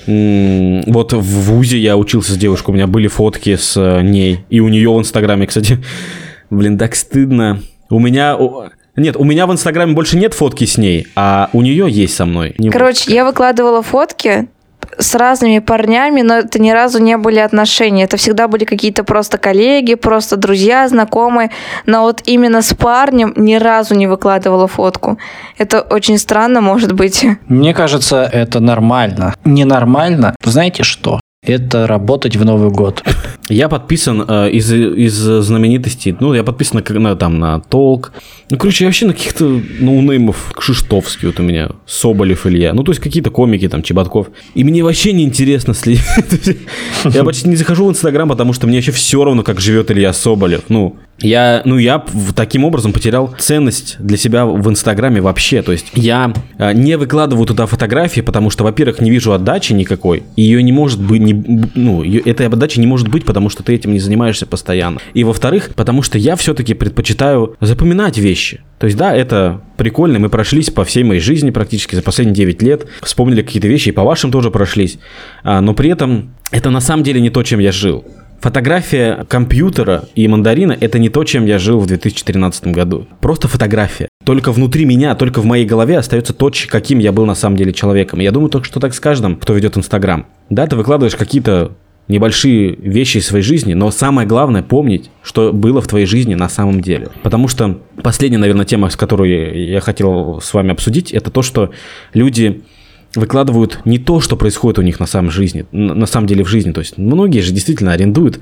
[0.08, 4.46] Вот в ВУЗе я учился с девушкой, у меня были фотки с э, ней.
[4.50, 5.80] И у нее в Инстаграме, кстати.
[6.50, 7.62] Блин, так стыдно.
[7.90, 8.38] У меня...
[8.96, 12.26] Нет, у меня в Инстаграме больше нет фотки с ней, а у нее есть со
[12.26, 12.56] мной.
[12.58, 14.48] Не Короче, я выкладывала фотки
[14.98, 18.04] с разными парнями, но это ни разу не были отношения.
[18.04, 21.52] Это всегда были какие-то просто коллеги, просто друзья, знакомые.
[21.86, 25.18] Но вот именно с парнем ни разу не выкладывала фотку.
[25.58, 27.26] Это очень странно, может быть.
[27.48, 29.34] Мне кажется, это нормально.
[29.46, 30.36] Ненормально.
[30.44, 31.20] Знаете что?
[31.44, 33.04] Это работать в Новый год.
[33.50, 38.12] Я подписан э, из, из знаменитостей, ну, я подписан на, на, там, на Толк.
[38.50, 42.74] Ну, короче, я вообще на каких-то ноунеймов, Кшиштовский вот у меня, Соболев Илья.
[42.74, 44.28] Ну, то есть какие-то комики, там, Чеботков.
[44.54, 46.04] И мне вообще не интересно следить.
[47.06, 50.12] Я почти не захожу в Инстаграм, потому что мне вообще все равно, как живет Илья
[50.12, 50.64] Соболев.
[50.68, 52.04] Ну, я, ну, я
[52.36, 55.62] таким образом потерял ценность для себя в Инстаграме вообще.
[55.62, 60.24] То есть я э, не выкладываю туда фотографии, потому что, во-первых, не вижу отдачи никакой.
[60.36, 61.34] Ее не может быть, не,
[61.76, 65.00] ну, этой отдачи не может быть, потому что ты этим не занимаешься постоянно.
[65.14, 68.62] И во-вторых, потому что я все-таки предпочитаю запоминать вещи.
[68.80, 72.62] То есть, да, это прикольно, мы прошлись по всей моей жизни практически за последние 9
[72.62, 75.00] лет, вспомнили какие-то вещи, и по вашим тоже прошлись.
[75.44, 78.06] А, но при этом это на самом деле не то, чем я жил.
[78.40, 83.08] Фотография компьютера и мандарина– это не то, чем я жил в 2013 году.
[83.20, 84.10] Просто фотография.
[84.24, 87.74] Только внутри меня, только в моей голове остается то, каким я был на самом деле
[87.74, 88.20] человеком.
[88.20, 90.28] Я думаю, только что так с каждым, кто ведет Инстаграм.
[90.50, 91.72] Да, ты выкладываешь какие-то
[92.08, 96.48] небольшие вещи из своей жизни, но самое главное помнить, что было в твоей жизни на
[96.48, 97.10] самом деле.
[97.24, 101.72] Потому что последняя, наверное, тема, с которой я хотел с вами обсудить, это то, что
[102.14, 102.64] люди
[103.18, 106.72] выкладывают не то, что происходит у них на самом жизни, на самом деле в жизни.
[106.72, 108.40] То есть многие же действительно арендуют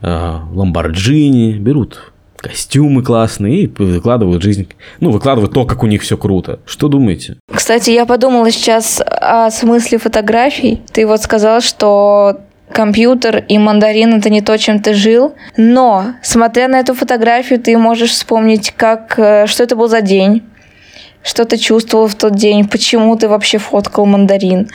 [0.00, 4.68] э, Ламборджини, берут костюмы классные и выкладывают жизнь,
[5.00, 6.60] ну, выкладывают то, как у них все круто.
[6.66, 7.38] Что думаете?
[7.50, 10.82] Кстати, я подумала сейчас о смысле фотографий.
[10.92, 15.34] Ты вот сказал, что компьютер и мандарин это не то, чем ты жил.
[15.56, 20.42] Но, смотря на эту фотографию, ты можешь вспомнить, как, э, что это был за день,
[21.24, 24.68] что ты чувствовал в тот день, почему ты вообще фоткал мандарин.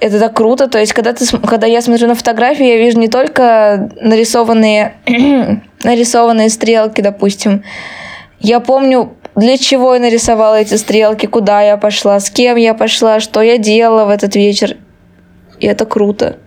[0.00, 0.66] Это так круто.
[0.66, 4.94] То есть, когда, ты, когда я смотрю на фотографии, я вижу не только нарисованные,
[5.84, 7.62] нарисованные стрелки, допустим.
[8.40, 13.20] Я помню, для чего я нарисовала эти стрелки, куда я пошла, с кем я пошла,
[13.20, 14.76] что я делала в этот вечер.
[15.58, 16.38] И это круто.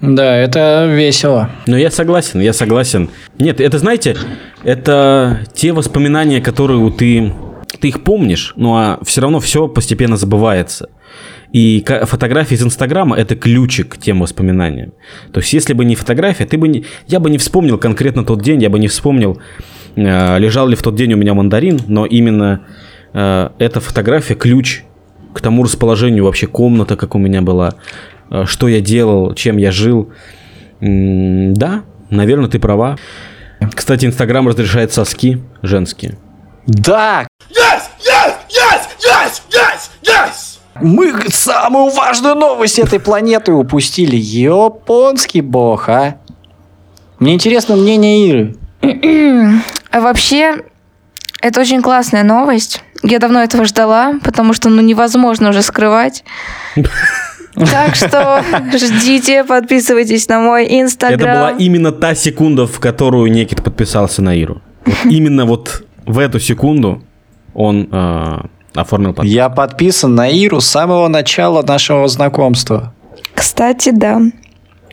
[0.00, 1.50] Да, это весело.
[1.66, 3.10] Ну, я согласен, я согласен.
[3.38, 4.16] Нет, это, знаете,
[4.64, 7.32] это те воспоминания, которые ты,
[7.80, 10.88] ты их помнишь, ну а все равно все постепенно забывается.
[11.52, 14.92] И фотографии из Инстаграма– это ключик к тем воспоминаниям.
[15.32, 18.42] То есть, если бы не фотография, ты бы не, я бы не вспомнил конкретно тот
[18.42, 19.40] день, я бы не вспомнил,
[19.94, 22.66] э, лежал ли в тот день у меня мандарин, но именно
[23.12, 24.82] э, эта фотография– ключ
[25.32, 27.74] к тому расположению вообще комната, как у меня была,
[28.30, 30.10] э, что я делал, чем я жил.
[30.80, 32.98] Да, наверное, ты права.
[33.74, 36.18] Кстати, Инстаграм разрешает соски женские.
[36.66, 37.26] Да!
[40.80, 44.16] Мы самую важную новость этой планеты упустили.
[44.16, 46.16] Японский бог, а?
[47.18, 48.56] Мне интересно мнение Иры.
[49.90, 50.62] А вообще,
[51.40, 52.82] это очень классная новость.
[53.02, 56.24] Я давно этого ждала, потому что ну невозможно уже скрывать.
[57.54, 58.44] Так что
[58.74, 61.56] ждите, подписывайтесь на мой Это была инстаграм.
[61.56, 64.60] именно та секунда, в которую Некит подписался на Иру.
[64.84, 67.02] Вот именно вот в эту секунду
[67.54, 68.38] он э,
[68.74, 69.34] оформил подписку.
[69.34, 72.94] Я подписан на Иру с самого начала нашего знакомства.
[73.34, 74.20] Кстати, да.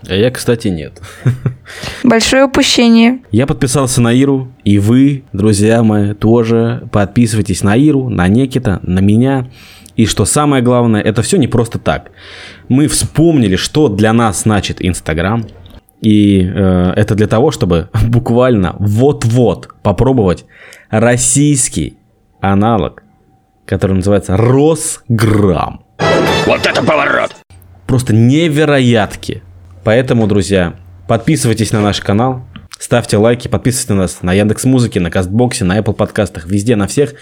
[0.07, 1.01] А я, кстати, нет.
[2.03, 3.19] Большое упущение.
[3.31, 8.99] Я подписался на Иру, и вы, друзья мои, тоже подписывайтесь на Иру, на Некита, на
[8.99, 9.49] меня.
[9.95, 12.11] И что самое главное, это все не просто так.
[12.67, 15.45] Мы вспомнили, что для нас значит Инстаграм.
[16.03, 20.45] И э, это для того, чтобы буквально вот-вот попробовать
[20.89, 21.97] российский
[22.41, 23.03] аналог,
[23.65, 25.85] который называется Росграмм.
[26.45, 27.31] Вот это поворот!
[27.87, 29.43] Просто невероятки.
[29.85, 30.75] Поэтому, друзья,
[31.07, 32.45] подписывайтесь на наш канал,
[32.77, 36.87] ставьте лайки, подписывайтесь на нас на Яндекс Музыке, на Кастбоксе, на Apple подкастах, везде, на
[36.87, 37.13] всех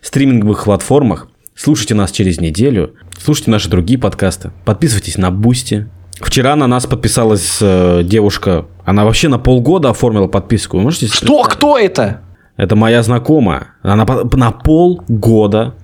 [0.00, 1.28] стриминговых платформах.
[1.54, 5.88] Слушайте нас через неделю, слушайте наши другие подкасты, подписывайтесь на Boosty,
[6.20, 8.66] Вчера на нас подписалась э, девушка.
[8.84, 10.76] Она вообще на полгода оформила подписку.
[10.76, 11.42] Вы можете Что?
[11.42, 12.20] Кто это?
[12.56, 13.68] Это моя знакомая.
[13.82, 15.74] Она по- на полгода.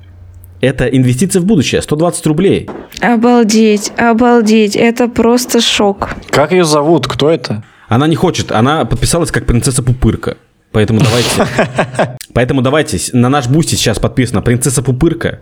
[0.61, 1.83] Это инвестиция в будущее.
[1.83, 2.69] 120 рублей.
[3.01, 6.11] Обалдеть, обалдеть, это просто шок.
[6.31, 7.07] Как ее зовут?
[7.09, 7.65] Кто это?
[7.89, 8.53] Она не хочет.
[8.53, 10.37] Она подписалась как принцесса Пупырка.
[10.71, 12.17] Поэтому давайте...
[12.35, 12.99] Поэтому давайте.
[13.15, 15.41] На наш Boosty сейчас подписано принцесса Пупырка,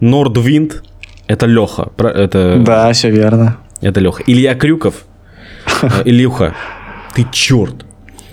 [0.00, 0.82] Нордвинд.
[1.28, 1.90] Это Леха.
[1.98, 3.58] Это, Да, все верно.
[3.84, 4.22] Это Леха.
[4.26, 5.04] Илья Крюков.
[5.82, 6.54] э, Ильюха.
[7.14, 7.84] Ты черт.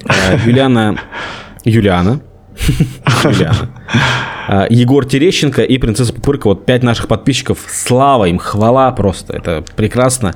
[0.06, 0.98] Э, Юлиана...
[1.64, 2.22] Юлиана.
[3.24, 3.70] Юлиана.
[4.48, 6.48] Э, Егор Терещенко и принцесса Пупырка.
[6.48, 7.60] Вот пять наших подписчиков.
[7.68, 9.36] Слава им, хвала просто.
[9.36, 10.34] Это прекрасно.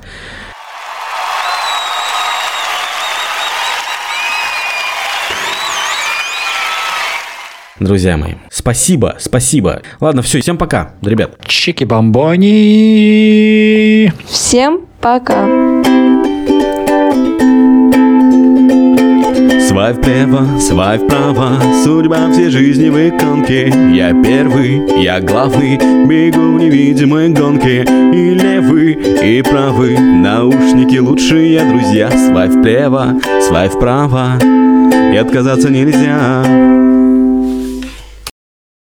[7.78, 9.82] Друзья мои, спасибо, спасибо.
[10.00, 11.32] Ладно, все, всем пока, ребят.
[11.46, 14.10] Чики-бомбони.
[14.26, 15.46] Всем пока.
[19.68, 26.58] Свай вправо, свай вправо, судьба всей жизни в иконке Я первый, я главный, бегу в
[26.58, 34.38] невидимой гонке И левый, и правый, наушники лучшие друзья Свай вправо, свай вправо,
[35.12, 36.95] и отказаться нельзя